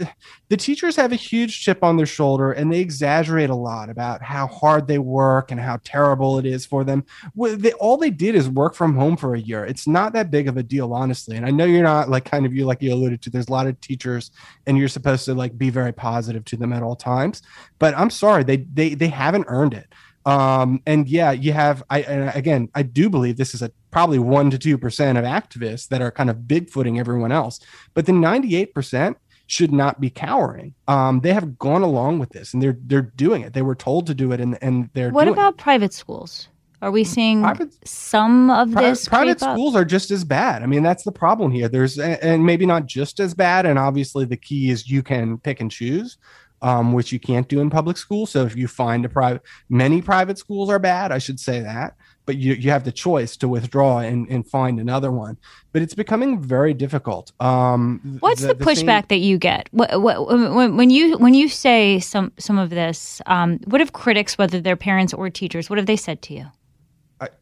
the 0.49 0.57
teachers 0.57 0.95
have 0.95 1.11
a 1.11 1.15
huge 1.15 1.61
chip 1.61 1.83
on 1.83 1.97
their 1.97 2.05
shoulder 2.05 2.51
and 2.51 2.71
they 2.71 2.79
exaggerate 2.79 3.49
a 3.49 3.55
lot 3.55 3.89
about 3.89 4.21
how 4.21 4.47
hard 4.47 4.87
they 4.87 4.99
work 4.99 5.51
and 5.51 5.59
how 5.59 5.79
terrible 5.83 6.39
it 6.39 6.45
is 6.45 6.65
for 6.65 6.83
them. 6.83 7.05
They, 7.35 7.73
all 7.73 7.97
they 7.97 8.09
did 8.09 8.35
is 8.35 8.49
work 8.49 8.75
from 8.75 8.95
home 8.95 9.17
for 9.17 9.35
a 9.35 9.39
year. 9.39 9.65
It's 9.65 9.87
not 9.87 10.13
that 10.13 10.31
big 10.31 10.47
of 10.47 10.57
a 10.57 10.63
deal, 10.63 10.93
honestly. 10.93 11.35
And 11.37 11.45
I 11.45 11.51
know 11.51 11.65
you're 11.65 11.83
not 11.83 12.09
like 12.09 12.25
kind 12.25 12.45
of 12.45 12.53
you, 12.53 12.65
like 12.65 12.81
you 12.81 12.93
alluded 12.93 13.21
to, 13.23 13.29
there's 13.29 13.47
a 13.47 13.51
lot 13.51 13.67
of 13.67 13.79
teachers 13.81 14.31
and 14.65 14.77
you're 14.77 14.87
supposed 14.87 15.25
to 15.25 15.33
like 15.33 15.57
be 15.57 15.69
very 15.69 15.91
positive 15.91 16.45
to 16.45 16.57
them 16.57 16.73
at 16.73 16.83
all 16.83 16.95
times. 16.95 17.41
But 17.79 17.97
I'm 17.97 18.09
sorry, 18.09 18.43
they, 18.43 18.57
they, 18.57 18.93
they 18.93 19.07
haven't 19.09 19.45
earned 19.47 19.73
it. 19.73 19.87
Um, 20.25 20.81
and 20.87 21.07
yeah, 21.07 21.31
you 21.31 21.53
have, 21.53 21.83
I, 21.89 21.99
again, 21.99 22.69
I 22.73 22.81
do 22.81 23.11
believe 23.11 23.37
this 23.37 23.53
is 23.53 23.61
a 23.61 23.71
probably 23.95 24.19
one 24.19 24.49
to 24.49 24.57
2% 24.57 24.77
of 25.17 25.23
activists 25.23 25.87
that 25.87 26.01
are 26.01 26.11
kind 26.11 26.29
of 26.29 26.35
bigfooting 26.39 26.99
everyone 26.99 27.31
else. 27.31 27.61
But 27.93 28.05
the 28.05 28.11
98%, 28.11 29.15
should 29.47 29.71
not 29.71 30.01
be 30.01 30.09
cowering. 30.09 30.73
Um, 30.89 31.21
they 31.21 31.31
have 31.31 31.57
gone 31.57 31.83
along 31.83 32.17
with 32.17 32.29
this 32.29 32.55
and 32.55 32.63
they're 32.63 32.79
they're 32.87 33.03
doing 33.15 33.43
it. 33.43 33.53
They 33.53 33.61
were 33.61 33.75
told 33.75 34.07
to 34.07 34.15
do 34.15 34.31
it 34.31 34.41
and 34.41 34.57
and 34.59 34.89
they're. 34.93 35.11
What 35.11 35.27
about 35.27 35.53
it. 35.53 35.57
private 35.57 35.93
schools? 35.93 36.47
Are 36.81 36.89
we 36.89 37.03
seeing 37.03 37.43
private, 37.43 37.87
some 37.87 38.49
of 38.49 38.71
pri- 38.71 38.89
this? 38.89 39.07
Private 39.07 39.39
schools 39.39 39.75
are 39.75 39.85
just 39.85 40.09
as 40.09 40.23
bad. 40.23 40.63
I 40.63 40.65
mean, 40.65 40.81
that's 40.81 41.03
the 41.03 41.11
problem 41.11 41.51
here. 41.51 41.69
There's 41.69 41.99
and 41.99 42.43
maybe 42.43 42.65
not 42.65 42.87
just 42.87 43.19
as 43.19 43.35
bad. 43.35 43.67
And 43.67 43.77
obviously, 43.77 44.25
the 44.25 44.35
key 44.35 44.71
is 44.71 44.89
you 44.89 45.03
can 45.03 45.37
pick 45.37 45.61
and 45.61 45.69
choose. 45.69 46.17
Um, 46.61 46.93
which 46.93 47.11
you 47.11 47.19
can't 47.19 47.47
do 47.47 47.59
in 47.59 47.69
public 47.69 47.97
schools. 47.97 48.31
So 48.31 48.43
if 48.43 48.55
you 48.55 48.67
find 48.67 49.05
a 49.05 49.09
private, 49.09 49.43
many 49.69 50.01
private 50.01 50.39
schools 50.39 50.69
are 50.71 50.79
bad. 50.79 51.11
I 51.11 51.19
should 51.19 51.39
say 51.39 51.59
that 51.59 51.95
but 52.25 52.37
you, 52.37 52.53
you 52.53 52.71
have 52.71 52.83
the 52.83 52.91
choice 52.91 53.37
to 53.37 53.47
withdraw 53.47 53.99
and, 53.99 54.27
and 54.29 54.47
find 54.47 54.79
another 54.79 55.11
one. 55.11 55.37
But 55.71 55.81
it's 55.81 55.93
becoming 55.93 56.41
very 56.41 56.73
difficult. 56.73 57.31
Um, 57.39 58.17
What's 58.19 58.41
the, 58.41 58.47
the, 58.47 58.53
the 58.55 58.65
pushback 58.65 59.07
thing, 59.07 59.19
that 59.19 59.25
you 59.25 59.37
get 59.37 59.69
what, 59.71 60.01
what, 60.01 60.27
when, 60.27 60.77
when 60.77 60.89
you 60.89 61.17
when 61.17 61.33
you 61.33 61.49
say 61.49 61.99
some 61.99 62.31
some 62.37 62.57
of 62.57 62.69
this? 62.69 63.21
Um, 63.25 63.59
what 63.65 63.81
have 63.81 63.93
critics, 63.93 64.37
whether 64.37 64.59
they're 64.61 64.75
parents 64.75 65.13
or 65.13 65.29
teachers, 65.29 65.69
what 65.69 65.77
have 65.77 65.85
they 65.85 65.97
said 65.97 66.21
to 66.23 66.33
you? 66.33 66.45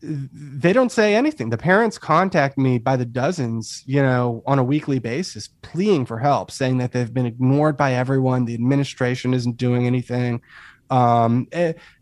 they 0.02 0.72
don't 0.72 0.92
say 0.92 1.16
anything. 1.16 1.50
The 1.50 1.58
parents 1.58 1.98
contact 1.98 2.58
me 2.58 2.78
by 2.78 2.96
the 2.96 3.06
dozens, 3.06 3.84
you 3.86 4.02
know, 4.02 4.44
on 4.46 4.60
a 4.60 4.64
weekly 4.64 5.00
basis, 5.00 5.50
pleading 5.62 6.06
for 6.06 6.20
help, 6.20 6.52
saying 6.52 6.78
that 6.78 6.92
they've 6.92 7.14
been 7.14 7.26
ignored 7.26 7.76
by 7.76 7.94
everyone. 7.94 8.46
The 8.46 8.54
administration 8.54 9.34
isn't 9.34 9.58
doing 9.58 9.88
anything 9.88 10.42
um, 10.90 11.48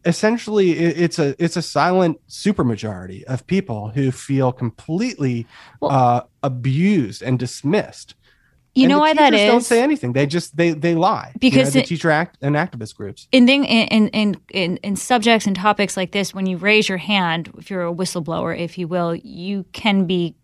essentially 0.05 0.71
it's 0.71 1.19
a 1.19 1.35
it's 1.43 1.55
a 1.55 1.61
silent 1.61 2.19
supermajority 2.27 3.23
of 3.23 3.45
people 3.47 3.89
who 3.89 4.11
feel 4.11 4.51
completely 4.51 5.47
well, 5.79 5.91
uh, 5.91 6.21
abused 6.43 7.21
and 7.21 7.39
dismissed. 7.39 8.15
You 8.73 8.83
and 8.83 8.91
know 8.91 8.99
why 8.99 9.13
that 9.13 9.33
is 9.33 9.51
don't 9.51 9.61
say 9.61 9.81
anything. 9.81 10.13
They 10.13 10.25
just 10.25 10.55
they 10.55 10.71
they 10.71 10.95
lie. 10.95 11.33
Because 11.39 11.57
you 11.57 11.63
know, 11.63 11.69
the 11.71 11.79
it, 11.79 11.85
teacher 11.87 12.11
act 12.11 12.37
and 12.41 12.55
activist 12.55 12.95
groups. 12.95 13.27
In, 13.31 13.45
thing, 13.45 13.65
in, 13.65 14.07
in 14.09 14.37
in 14.49 14.77
in 14.77 14.95
subjects 14.95 15.45
and 15.45 15.55
topics 15.55 15.97
like 15.97 16.11
this 16.11 16.33
when 16.33 16.45
you 16.45 16.57
raise 16.57 16.87
your 16.87 16.97
hand 16.97 17.51
if 17.57 17.69
you're 17.69 17.85
a 17.85 17.93
whistleblower 17.93 18.57
if 18.57 18.77
you 18.77 18.87
will 18.87 19.15
you 19.15 19.65
can 19.73 20.05
be 20.05 20.35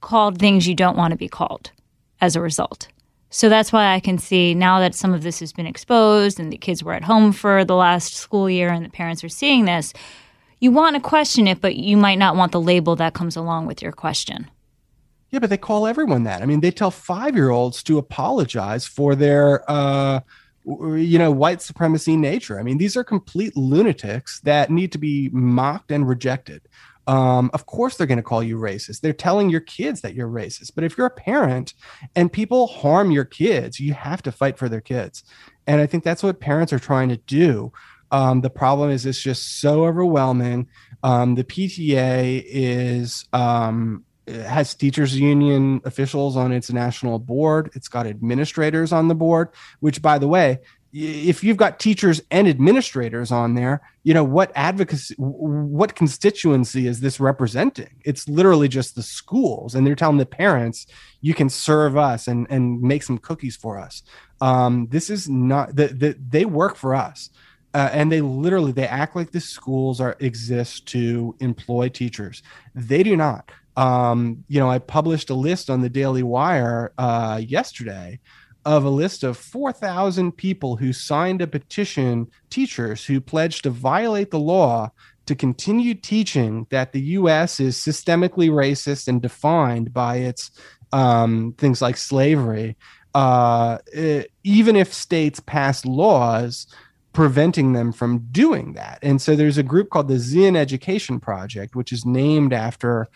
called 0.00 0.38
things 0.38 0.68
you 0.68 0.74
don't 0.74 0.96
want 0.96 1.10
to 1.12 1.16
be 1.16 1.28
called 1.28 1.72
as 2.20 2.36
a 2.36 2.40
result 2.40 2.88
so 3.36 3.50
that's 3.50 3.70
why 3.70 3.92
I 3.92 4.00
can 4.00 4.16
see 4.16 4.54
now 4.54 4.80
that 4.80 4.94
some 4.94 5.12
of 5.12 5.22
this 5.22 5.40
has 5.40 5.52
been 5.52 5.66
exposed 5.66 6.40
and 6.40 6.50
the 6.50 6.56
kids 6.56 6.82
were 6.82 6.94
at 6.94 7.04
home 7.04 7.32
for 7.32 7.66
the 7.66 7.74
last 7.74 8.14
school 8.14 8.48
year 8.48 8.70
and 8.70 8.82
the 8.82 8.88
parents 8.88 9.22
are 9.22 9.28
seeing 9.28 9.66
this, 9.66 9.92
you 10.58 10.70
want 10.70 10.96
to 10.96 11.02
question 11.02 11.46
it, 11.46 11.60
but 11.60 11.76
you 11.76 11.98
might 11.98 12.14
not 12.18 12.34
want 12.34 12.52
the 12.52 12.60
label 12.62 12.96
that 12.96 13.12
comes 13.12 13.36
along 13.36 13.66
with 13.66 13.82
your 13.82 13.92
question. 13.92 14.50
Yeah, 15.28 15.40
but 15.40 15.50
they 15.50 15.58
call 15.58 15.86
everyone 15.86 16.22
that. 16.22 16.40
I 16.40 16.46
mean, 16.46 16.60
they 16.60 16.70
tell 16.70 16.90
five 16.90 17.34
year 17.34 17.50
olds 17.50 17.82
to 17.82 17.98
apologize 17.98 18.86
for 18.86 19.14
their, 19.14 19.70
uh, 19.70 20.20
you 20.64 21.18
know, 21.18 21.30
white 21.30 21.60
supremacy 21.60 22.16
nature. 22.16 22.58
I 22.58 22.62
mean, 22.62 22.78
these 22.78 22.96
are 22.96 23.04
complete 23.04 23.54
lunatics 23.54 24.40
that 24.44 24.70
need 24.70 24.92
to 24.92 24.98
be 24.98 25.28
mocked 25.30 25.92
and 25.92 26.08
rejected 26.08 26.62
um, 27.06 27.50
of 27.54 27.66
course 27.66 27.96
they're 27.96 28.06
going 28.06 28.18
to 28.18 28.22
call 28.22 28.42
you 28.42 28.58
racist. 28.58 29.00
They're 29.00 29.12
telling 29.12 29.50
your 29.50 29.60
kids 29.60 30.00
that 30.00 30.14
you're 30.14 30.28
racist. 30.28 30.72
But 30.74 30.84
if 30.84 30.96
you're 30.96 31.06
a 31.06 31.10
parent 31.10 31.74
and 32.14 32.32
people 32.32 32.66
harm 32.66 33.10
your 33.10 33.24
kids, 33.24 33.78
you 33.78 33.94
have 33.94 34.22
to 34.22 34.32
fight 34.32 34.58
for 34.58 34.68
their 34.68 34.80
kids. 34.80 35.24
And 35.66 35.80
I 35.80 35.86
think 35.86 36.04
that's 36.04 36.22
what 36.22 36.40
parents 36.40 36.72
are 36.72 36.78
trying 36.78 37.08
to 37.10 37.16
do. 37.16 37.72
Um, 38.10 38.40
the 38.40 38.50
problem 38.50 38.90
is 38.90 39.04
it's 39.04 39.20
just 39.20 39.60
so 39.60 39.84
overwhelming. 39.84 40.68
Um, 41.02 41.34
the 41.34 41.44
PTA 41.44 42.44
is 42.46 43.26
um, 43.32 44.04
has 44.28 44.74
teachers 44.74 45.18
union 45.18 45.80
officials 45.84 46.36
on 46.36 46.52
its 46.52 46.72
national 46.72 47.18
board. 47.18 47.70
It's 47.74 47.88
got 47.88 48.06
administrators 48.06 48.92
on 48.92 49.08
the 49.08 49.14
board, 49.14 49.50
which, 49.80 50.02
by 50.02 50.18
the 50.18 50.28
way, 50.28 50.58
if 50.92 51.44
you've 51.44 51.56
got 51.56 51.78
teachers 51.78 52.22
and 52.30 52.48
administrators 52.48 53.30
on 53.30 53.54
there, 53.54 53.82
you 54.02 54.14
know, 54.14 54.24
what 54.24 54.50
advocacy, 54.54 55.14
what 55.18 55.94
constituency 55.94 56.86
is 56.86 57.00
this 57.00 57.20
representing? 57.20 57.90
It's 58.04 58.28
literally 58.28 58.68
just 58.68 58.94
the 58.94 59.02
schools. 59.02 59.74
And 59.74 59.86
they're 59.86 59.94
telling 59.94 60.16
the 60.16 60.26
parents, 60.26 60.86
you 61.20 61.34
can 61.34 61.48
serve 61.48 61.96
us 61.96 62.28
and, 62.28 62.46
and 62.50 62.80
make 62.80 63.02
some 63.02 63.18
cookies 63.18 63.56
for 63.56 63.78
us. 63.78 64.02
Um, 64.40 64.86
this 64.90 65.10
is 65.10 65.28
not 65.28 65.76
that 65.76 65.98
the, 65.98 66.16
they 66.28 66.44
work 66.44 66.76
for 66.76 66.94
us. 66.94 67.30
Uh, 67.74 67.90
and 67.92 68.10
they 68.10 68.22
literally 68.22 68.72
they 68.72 68.86
act 68.86 69.14
like 69.14 69.32
the 69.32 69.40
schools 69.40 70.00
are 70.00 70.16
exist 70.20 70.86
to 70.86 71.36
employ 71.40 71.90
teachers. 71.90 72.42
They 72.74 73.02
do 73.02 73.16
not. 73.16 73.50
Um, 73.76 74.44
you 74.48 74.58
know, 74.58 74.70
I 74.70 74.78
published 74.78 75.28
a 75.28 75.34
list 75.34 75.68
on 75.68 75.82
the 75.82 75.90
Daily 75.90 76.22
Wire 76.22 76.92
uh, 76.96 77.38
yesterday 77.44 78.18
of 78.66 78.84
a 78.84 78.90
list 78.90 79.22
of 79.22 79.38
4,000 79.38 80.32
people 80.32 80.76
who 80.76 80.92
signed 80.92 81.40
a 81.40 81.46
petition, 81.46 82.26
teachers 82.50 83.04
who 83.04 83.20
pledged 83.20 83.62
to 83.62 83.70
violate 83.70 84.32
the 84.32 84.40
law 84.40 84.90
to 85.26 85.36
continue 85.36 85.94
teaching 85.94 86.66
that 86.70 86.92
the 86.92 87.00
U.S. 87.00 87.60
is 87.60 87.76
systemically 87.76 88.50
racist 88.50 89.06
and 89.06 89.22
defined 89.22 89.94
by 89.94 90.16
its 90.16 90.50
um, 90.92 91.54
things 91.58 91.80
like 91.80 91.96
slavery, 91.96 92.76
uh, 93.14 93.78
it, 93.92 94.32
even 94.42 94.74
if 94.74 94.92
states 94.92 95.38
pass 95.38 95.84
laws 95.84 96.66
preventing 97.12 97.72
them 97.72 97.92
from 97.92 98.26
doing 98.32 98.72
that. 98.74 98.98
And 99.00 99.22
so 99.22 99.36
there's 99.36 99.58
a 99.58 99.62
group 99.62 99.90
called 99.90 100.08
the 100.08 100.18
Zinn 100.18 100.56
Education 100.56 101.20
Project, 101.20 101.76
which 101.76 101.92
is 101.92 102.04
named 102.04 102.52
after 102.52 103.08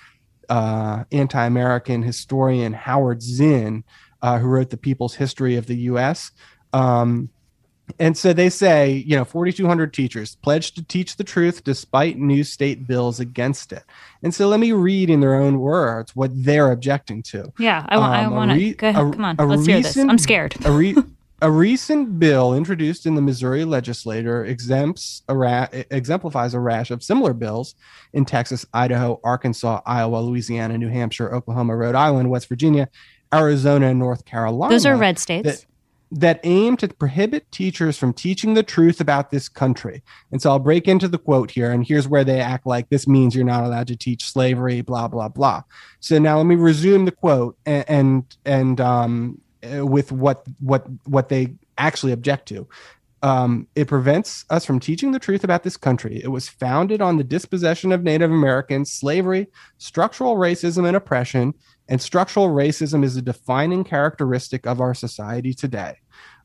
uh, 0.49 1.05
anti 1.11 1.45
American 1.45 2.03
historian 2.03 2.73
Howard 2.73 3.21
Zinn, 3.21 3.85
uh, 4.23 4.39
who 4.39 4.47
wrote 4.47 4.71
the 4.71 4.77
People's 4.77 5.15
History 5.15 5.57
of 5.57 5.67
the 5.67 5.77
U.S. 5.77 6.33
Um, 6.73 7.31
and 7.99 8.17
so 8.17 8.33
they 8.33 8.51
say, 8.51 8.93
you 9.07 9.17
know, 9.17 9.25
4,200 9.25 9.93
teachers 9.93 10.37
pledged 10.37 10.77
to 10.77 10.83
teach 10.83 11.17
the 11.17 11.25
truth 11.25 11.65
despite 11.65 12.19
new 12.19 12.45
state 12.45 12.87
bills 12.87 13.21
against 13.21 13.73
it. 13.73 13.83
And 14.23 14.35
so 14.35 14.49
let 14.49 14.61
me 14.61 14.73
read 14.73 15.11
in 15.11 15.21
their 15.21 15.35
own 15.35 15.59
words 15.59 16.15
what 16.15 16.31
they're 16.35 16.71
objecting 16.71 17.23
to. 17.25 17.53
Yeah, 17.59 17.85
I, 17.89 17.99
want. 17.99 18.15
Um, 18.15 18.33
I 18.33 18.37
want 18.37 18.51
to. 18.53 18.57
Re- 18.57 18.75
Go 18.75 18.89
ahead. 18.89 19.13
Come 19.13 19.25
on. 19.25 19.37
Let's 19.37 19.67
recent, 19.67 19.67
hear 19.67 19.83
this. 19.83 19.97
I'm 19.97 20.19
scared. 20.19 20.55
a, 20.65 20.71
re- 20.71 20.97
a 21.43 21.51
recent 21.51 22.19
bill 22.19 22.55
introduced 22.55 23.07
in 23.07 23.15
the 23.15 23.23
Missouri 23.23 23.65
legislature 23.65 24.45
exempts 24.45 25.23
a 25.29 25.37
ra- 25.37 25.69
exemplifies 25.73 26.55
a 26.55 26.61
rash 26.61 26.91
of 26.91 27.03
similar 27.03 27.33
bills 27.33 27.75
in 28.13 28.25
Texas, 28.25 28.67
Idaho, 28.73 29.21
Arkansas, 29.25 29.81
Iowa, 29.87 30.19
Louisiana, 30.19 30.77
New 30.79 30.89
Hampshire, 30.89 31.35
Oklahoma, 31.35 31.77
Rhode 31.77 31.95
Island, 31.95 32.31
West 32.31 32.49
Virginia, 32.49 32.89
Arizona, 33.33 33.89
and 33.89 33.99
North 33.99 34.25
Carolina. 34.25 34.75
Those 34.75 34.87
are 34.87 34.97
red 34.97 35.19
states. 35.19 35.47
That, 35.49 35.67
that 36.13 36.41
aim 36.43 36.77
to 36.79 36.89
prohibit 36.89 37.51
teachers 37.53 37.97
from 37.97 38.13
teaching 38.13 38.55
the 38.55 38.65
truth 38.65 39.01
about 39.01 39.31
this 39.31 39.49
country. 39.49 40.03
And 40.33 40.43
so 40.43 40.51
I'll 40.51 40.59
break 40.59 40.89
into 40.89 41.07
the 41.07 41.19
quote 41.19 41.53
here, 41.53 41.71
and 41.71 41.87
here's 41.87 42.09
where 42.09 42.25
they 42.25 42.41
act 42.41 42.67
like 42.67 42.89
this 42.89 43.07
means 43.07 43.35
you're 43.35 43.45
not 43.45 43.65
allowed 43.65 43.87
to 43.89 43.97
teach 43.97 44.25
slavery, 44.25 44.81
blah 44.81 45.09
blah 45.09 45.29
blah. 45.29 45.63
So 46.01 46.19
now 46.19 46.39
let 46.39 46.47
me 46.47 46.57
resume 46.57 47.05
the 47.05 47.13
quote 47.13 47.57
and 47.65 47.85
and, 47.89 48.37
and 48.45 48.81
um, 48.81 49.41
with 49.63 50.11
what 50.11 50.45
what 50.59 50.87
what 51.05 51.29
they 51.29 51.55
actually 51.79 52.13
object 52.13 52.49
to. 52.49 52.67
Um, 53.23 53.67
it 53.75 53.87
prevents 53.87 54.47
us 54.49 54.65
from 54.65 54.81
teaching 54.81 55.13
the 55.13 55.19
truth 55.19 55.45
about 55.45 55.63
this 55.63 55.77
country. 55.77 56.23
It 56.25 56.29
was 56.29 56.49
founded 56.49 57.03
on 57.03 57.19
the 57.19 57.25
dispossession 57.25 57.93
of 57.93 58.03
Native 58.03 58.31
Americans, 58.31 58.91
slavery, 58.91 59.49
structural 59.77 60.37
racism 60.37 60.87
and 60.87 60.97
oppression, 60.97 61.53
and 61.91 62.01
structural 62.01 62.49
racism 62.49 63.05
is 63.05 63.17
a 63.17 63.23
defining 63.23 63.83
characteristic 63.83 64.65
of 64.65 64.81
our 64.81 64.95
society 64.95 65.53
today. 65.53 65.99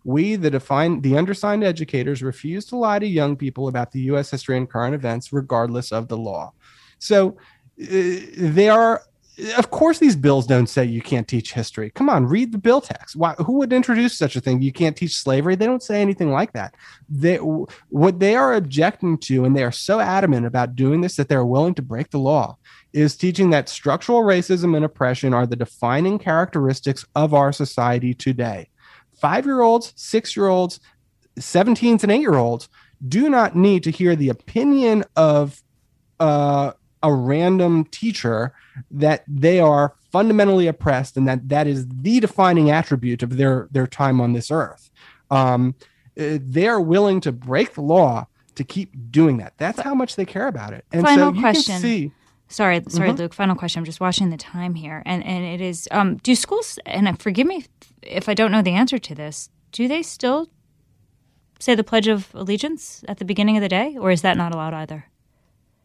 We, 0.04 0.36
the 0.36 0.50
the 0.50 1.18
undersigned 1.18 1.64
educators, 1.64 2.22
refuse 2.22 2.66
to 2.66 2.78
lie 2.78 3.00
to 3.00 3.08
young 3.08 3.38
people 3.38 3.68
about 3.68 3.92
the 3.92 4.02
U.S. 4.02 4.32
history 4.32 4.58
and 4.58 4.70
current 4.70 4.96
events, 4.96 5.32
regardless 5.32 5.92
of 5.92 6.08
the 6.08 6.18
law. 6.18 6.52
So 7.00 7.38
uh, 7.82 7.86
they 8.38 8.70
are 8.70 9.04
of 9.58 9.70
course 9.70 10.00
these 10.00 10.16
bills 10.16 10.48
don't 10.48 10.68
say 10.68 10.86
you 10.86 11.02
can't 11.02 11.28
teach 11.28 11.52
history 11.52 11.90
come 11.90 12.10
on 12.10 12.26
read 12.26 12.54
the 12.54 12.58
bill 12.58 12.80
text 12.80 13.18
Why, 13.18 13.34
who 13.34 13.54
would 13.54 13.74
introduce 13.74 14.18
such 14.18 14.38
a 14.38 14.42
thing 14.42 14.62
you 14.62 14.72
can't 14.72 14.96
teach 14.96 15.16
slavery 15.16 15.56
they 15.56 15.66
don't 15.66 15.84
say 15.84 16.02
anything 16.02 16.32
like 16.32 16.54
that 16.54 16.74
they, 17.10 17.36
what 17.36 18.20
they 18.20 18.36
are 18.36 18.54
objecting 18.54 19.18
to 19.20 19.44
and 19.44 19.56
they 19.56 19.64
are 19.64 19.74
so 19.74 20.00
adamant 20.00 20.46
about 20.46 20.76
doing 20.76 21.02
this 21.02 21.18
that 21.18 21.28
they're 21.28 21.46
willing 21.46 21.76
to 21.76 21.82
break 21.82 22.12
the 22.12 22.18
law 22.18 22.58
is 22.96 23.18
teaching 23.18 23.50
that 23.50 23.68
structural 23.68 24.24
racism 24.24 24.74
and 24.74 24.86
oppression 24.86 25.34
are 25.34 25.46
the 25.46 25.58
defining 25.58 26.18
characteristics 26.18 27.06
of 27.14 27.34
our 27.34 27.52
society 27.52 28.14
today. 28.14 28.70
Five 29.20 29.46
year 29.46 29.62
olds 29.62 29.94
six 29.98 30.36
year 30.36 30.48
olds 30.48 30.80
17s 31.38 32.04
and 32.04 32.12
eight 32.12 32.22
year 32.22 32.36
olds 32.36 32.70
do 33.06 33.30
not 33.30 33.54
need 33.54 33.84
to 33.84 33.92
hear 33.92 34.16
the 34.16 34.30
opinion 34.30 35.04
of 35.18 35.62
uh, 36.22 36.72
a 37.04 37.14
random 37.14 37.84
teacher 37.84 38.54
that 38.90 39.26
they 39.28 39.60
are 39.60 39.94
fundamentally 40.14 40.68
oppressed 40.68 41.18
and 41.18 41.28
that 41.28 41.50
that 41.50 41.68
is 41.68 41.86
the 41.90 42.22
defining 42.22 42.72
attribute 42.72 43.22
of 43.22 43.36
their 43.36 43.68
their 43.72 43.88
time 43.88 44.22
on 44.22 44.32
this 44.32 44.50
earth. 44.50 44.90
Um, 45.30 45.76
they 46.16 46.68
are 46.70 46.80
willing 46.80 47.20
to 47.22 47.34
break 47.34 47.74
the 47.74 47.82
law 47.82 48.28
to 48.56 48.64
keep 48.64 48.94
doing 49.12 49.36
that. 49.38 49.52
That's 49.58 49.82
how 49.82 49.94
much 49.94 50.16
they 50.16 50.26
care 50.26 50.48
about 50.48 50.72
it. 50.72 50.86
And 50.94 51.04
Final 51.04 51.32
so 51.32 51.36
you 51.36 51.42
question. 51.42 51.74
can 51.74 51.82
see 51.82 52.12
Sorry, 52.48 52.82
sorry, 52.90 53.10
mm-hmm. 53.10 53.18
Luke. 53.18 53.34
Final 53.34 53.56
question. 53.56 53.80
I'm 53.80 53.86
just 53.86 54.00
watching 54.00 54.30
the 54.30 54.38
time 54.38 54.76
here, 54.76 55.02
and 55.06 55.24
and 55.24 55.44
it 55.44 55.62
is. 55.62 55.88
Um, 55.92 56.18
do 56.18 56.36
schools 56.36 56.80
and 56.86 57.20
forgive 57.20 57.48
me 57.48 57.66
if 58.02 58.30
I 58.30 58.34
don't 58.34 58.52
know 58.52 58.62
the 58.62 58.72
answer 58.72 59.00
to 59.00 59.16
this. 59.16 59.50
Do 59.72 59.88
they 59.88 60.04
still 60.04 60.50
say 61.60 61.76
the 61.76 61.84
Pledge 61.84 62.08
of 62.08 62.30
Allegiance 62.34 63.04
at 63.08 63.18
the 63.18 63.26
beginning 63.26 63.58
of 63.58 63.62
the 63.62 63.70
day, 63.70 63.98
or 64.00 64.12
is 64.12 64.22
that 64.22 64.38
not 64.38 64.54
allowed 64.54 64.74
either? 64.74 65.06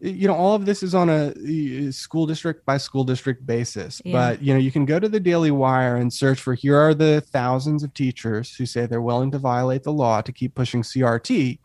you 0.01 0.27
know 0.27 0.35
all 0.35 0.55
of 0.55 0.64
this 0.64 0.83
is 0.83 0.94
on 0.94 1.09
a 1.11 1.92
school 1.92 2.27
district 2.27 2.64
by 2.64 2.79
school 2.79 3.05
district 3.05 3.44
basis 3.44 4.01
yeah. 4.05 4.12
but 4.12 4.42
you 4.42 4.53
know 4.53 4.59
you 4.59 4.73
can 4.73 4.85
go 4.87 4.99
to 4.99 5.09
the 5.09 5.20
daily 5.20 5.51
wire 5.51 5.96
and 5.96 6.12
search 6.12 6.40
for 6.40 6.55
here 6.55 6.77
are 6.77 6.94
the 6.94 7.20
thousands 7.33 7.83
of 7.83 7.92
teachers 7.92 8.55
who 8.57 8.64
say 8.64 8.87
they're 8.87 9.03
willing 9.03 9.31
to 9.31 9.38
violate 9.38 9.83
the 9.83 9.92
law 9.92 10.20
to 10.20 10.33
keep 10.33 10.55
pushing 10.55 10.83
crt 10.83 11.59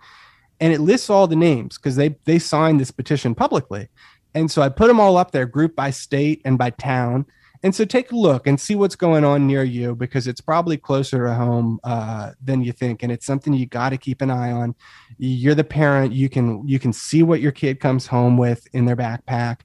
and 0.60 0.74
it 0.74 0.82
lists 0.82 1.10
all 1.10 1.28
the 1.28 1.36
names 1.36 1.78
because 1.78 1.96
they 1.96 2.16
they 2.26 2.38
signed 2.38 2.80
this 2.80 2.92
petition 2.92 3.34
publicly 3.34 3.88
and 4.36 4.52
so 4.52 4.62
i 4.62 4.70
put 4.70 4.88
them 4.88 5.00
all 5.00 5.18
up 5.18 5.32
there 5.32 5.48
group 5.48 5.76
by 5.76 5.90
state 5.90 6.40
and 6.46 6.60
by 6.60 6.70
town 6.70 7.26
and 7.66 7.74
so 7.74 7.84
take 7.84 8.12
a 8.12 8.16
look 8.16 8.46
and 8.46 8.62
see 8.62 8.76
what's 8.76 8.96
going 8.96 9.24
on 9.24 9.48
near 9.48 9.64
you 9.64 9.96
because 9.96 10.28
it's 10.28 10.40
probably 10.40 10.78
closer 10.78 11.26
to 11.26 11.34
home 11.34 11.80
uh, 11.84 12.34
than 12.40 12.64
you 12.64 12.72
think, 12.72 13.02
and 13.02 13.12
it's 13.12 13.26
something 13.26 13.54
you 13.54 13.66
got 13.66 13.90
to 13.90 13.98
keep 13.98 14.22
an 14.22 14.30
eye 14.30 14.52
on. 14.52 14.76
You're 15.18 15.56
the 15.56 15.64
parent; 15.64 16.14
you 16.14 16.30
can 16.30 16.68
you 16.68 16.78
can 16.78 16.94
see 16.94 17.24
what 17.24 17.42
your 17.42 17.52
kid 17.52 17.80
comes 17.80 18.06
home 18.06 18.38
with 18.38 18.68
in 18.74 18.86
their 18.86 18.96
backpack. 18.96 19.62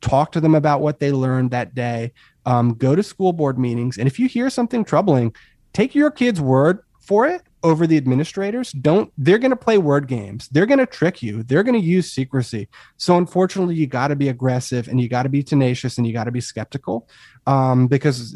Talk 0.00 0.32
to 0.32 0.40
them 0.40 0.54
about 0.54 0.80
what 0.80 0.98
they 0.98 1.12
learned 1.12 1.50
that 1.50 1.74
day. 1.74 2.14
Um, 2.46 2.72
go 2.72 2.96
to 2.96 3.02
school 3.02 3.34
board 3.34 3.58
meetings, 3.58 3.98
and 3.98 4.06
if 4.06 4.18
you 4.18 4.28
hear 4.28 4.48
something 4.48 4.82
troubling, 4.82 5.34
take 5.74 5.94
your 5.94 6.10
kid's 6.10 6.40
word 6.40 6.78
for 7.00 7.26
it 7.26 7.42
over 7.62 7.86
the 7.86 7.96
administrators 7.96 8.72
don't 8.72 9.12
they're 9.16 9.38
going 9.38 9.50
to 9.50 9.56
play 9.56 9.78
word 9.78 10.08
games. 10.08 10.48
They're 10.50 10.66
going 10.66 10.78
to 10.78 10.86
trick 10.86 11.22
you. 11.22 11.42
They're 11.42 11.62
going 11.62 11.80
to 11.80 11.86
use 11.86 12.10
secrecy. 12.10 12.68
So 12.96 13.16
unfortunately 13.16 13.74
you 13.74 13.86
got 13.86 14.08
to 14.08 14.16
be 14.16 14.28
aggressive 14.28 14.88
and 14.88 15.00
you 15.00 15.08
got 15.08 15.24
to 15.24 15.28
be 15.28 15.42
tenacious 15.42 15.98
and 15.98 16.06
you 16.06 16.12
got 16.12 16.24
to 16.24 16.30
be 16.30 16.40
skeptical 16.40 17.08
um, 17.46 17.86
because 17.86 18.34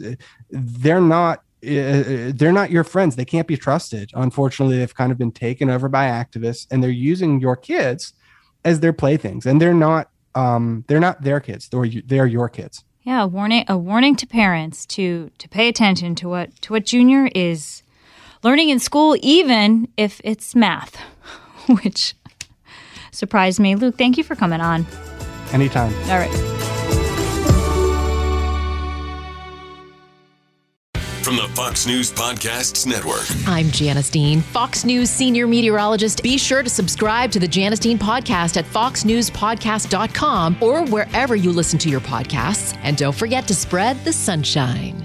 they're 0.51 1.01
not 1.01 1.43
uh, 1.65 2.33
they're 2.35 2.53
not 2.53 2.71
your 2.71 2.85
friends. 2.85 3.17
They 3.17 3.25
can't 3.25 3.49
be 3.49 3.57
trusted 3.57 4.11
unfortunately. 4.15 4.79
They've 4.79 4.95
kind 4.95 5.13
of 5.13 5.19
been 5.19 5.33
taken 5.33 5.71
over 5.71 5.89
by 5.89 6.07
activists 6.07 6.67
and 6.71 6.83
they're 6.83 6.91
using 6.91 7.41
your 7.41 7.57
kids 7.57 8.13
as 8.65 8.81
their 8.81 8.93
playthings 8.93 9.47
and 9.47 9.61
they're 9.61 9.75
not 9.75 10.11
um, 10.35 10.85
they're 10.87 11.01
not 11.01 11.23
their 11.23 11.41
kids. 11.41 11.69
They're, 11.69 11.87
they're 12.05 12.27
your 12.27 12.49
kids. 12.49 12.85
Yeah 13.03 13.23
a 13.23 13.27
warning 13.27 13.65
a 13.69 13.79
warning 13.79 14.17
to 14.17 14.27
parents 14.27 14.85
to 14.87 15.31
to 15.39 15.49
pay 15.49 15.69
attention 15.69 16.15
to 16.17 16.29
what 16.29 16.61
to 16.63 16.73
what 16.73 16.85
junior 16.85 17.31
is 17.35 17.83
learning 18.47 18.69
in 18.69 18.79
school, 18.79 19.17
even 19.23 19.89
if 19.97 20.21
it's 20.23 20.55
math, 20.55 20.95
which 21.83 22.15
surprised 23.11 23.59
me. 23.59 23.75
Luke, 23.75 23.99
thank 23.99 24.17
you 24.17 24.23
for 24.23 24.37
coming 24.37 24.61
on. 24.61 24.87
Anytime. 25.53 25.93
All 26.09 26.19
right. 26.19 26.31
From 31.25 31.35
the 31.35 31.49
Fox 31.57 31.89
News 31.89 32.13
Podcasts 32.13 32.87
Network. 32.87 33.27
I'm 33.49 33.69
Janice 33.73 34.11
Dean, 34.11 34.43
Fox 34.43 34.85
News 34.85 35.11
senior 35.11 35.49
meteorologist. 35.49 36.23
Be 36.23 36.39
sure 36.39 36.63
to 36.63 36.71
subscribe 36.71 37.33
to 37.33 37.41
the 37.41 37.49
Janice 37.49 37.81
Dean 37.81 37.99
podcast 37.99 38.57
at 38.57 38.65
foxnewspodcast.com 38.65 40.59
or 40.61 40.85
wherever 40.87 41.35
you 41.35 41.51
listen 41.51 41.81
to 41.81 41.89
your 41.89 41.99
podcasts. 41.99 42.79
And 42.85 42.97
don't 42.97 43.17
forget 43.17 43.49
to 43.49 43.57
spread 43.57 44.05
the 44.05 44.13
sunshine. 44.13 45.05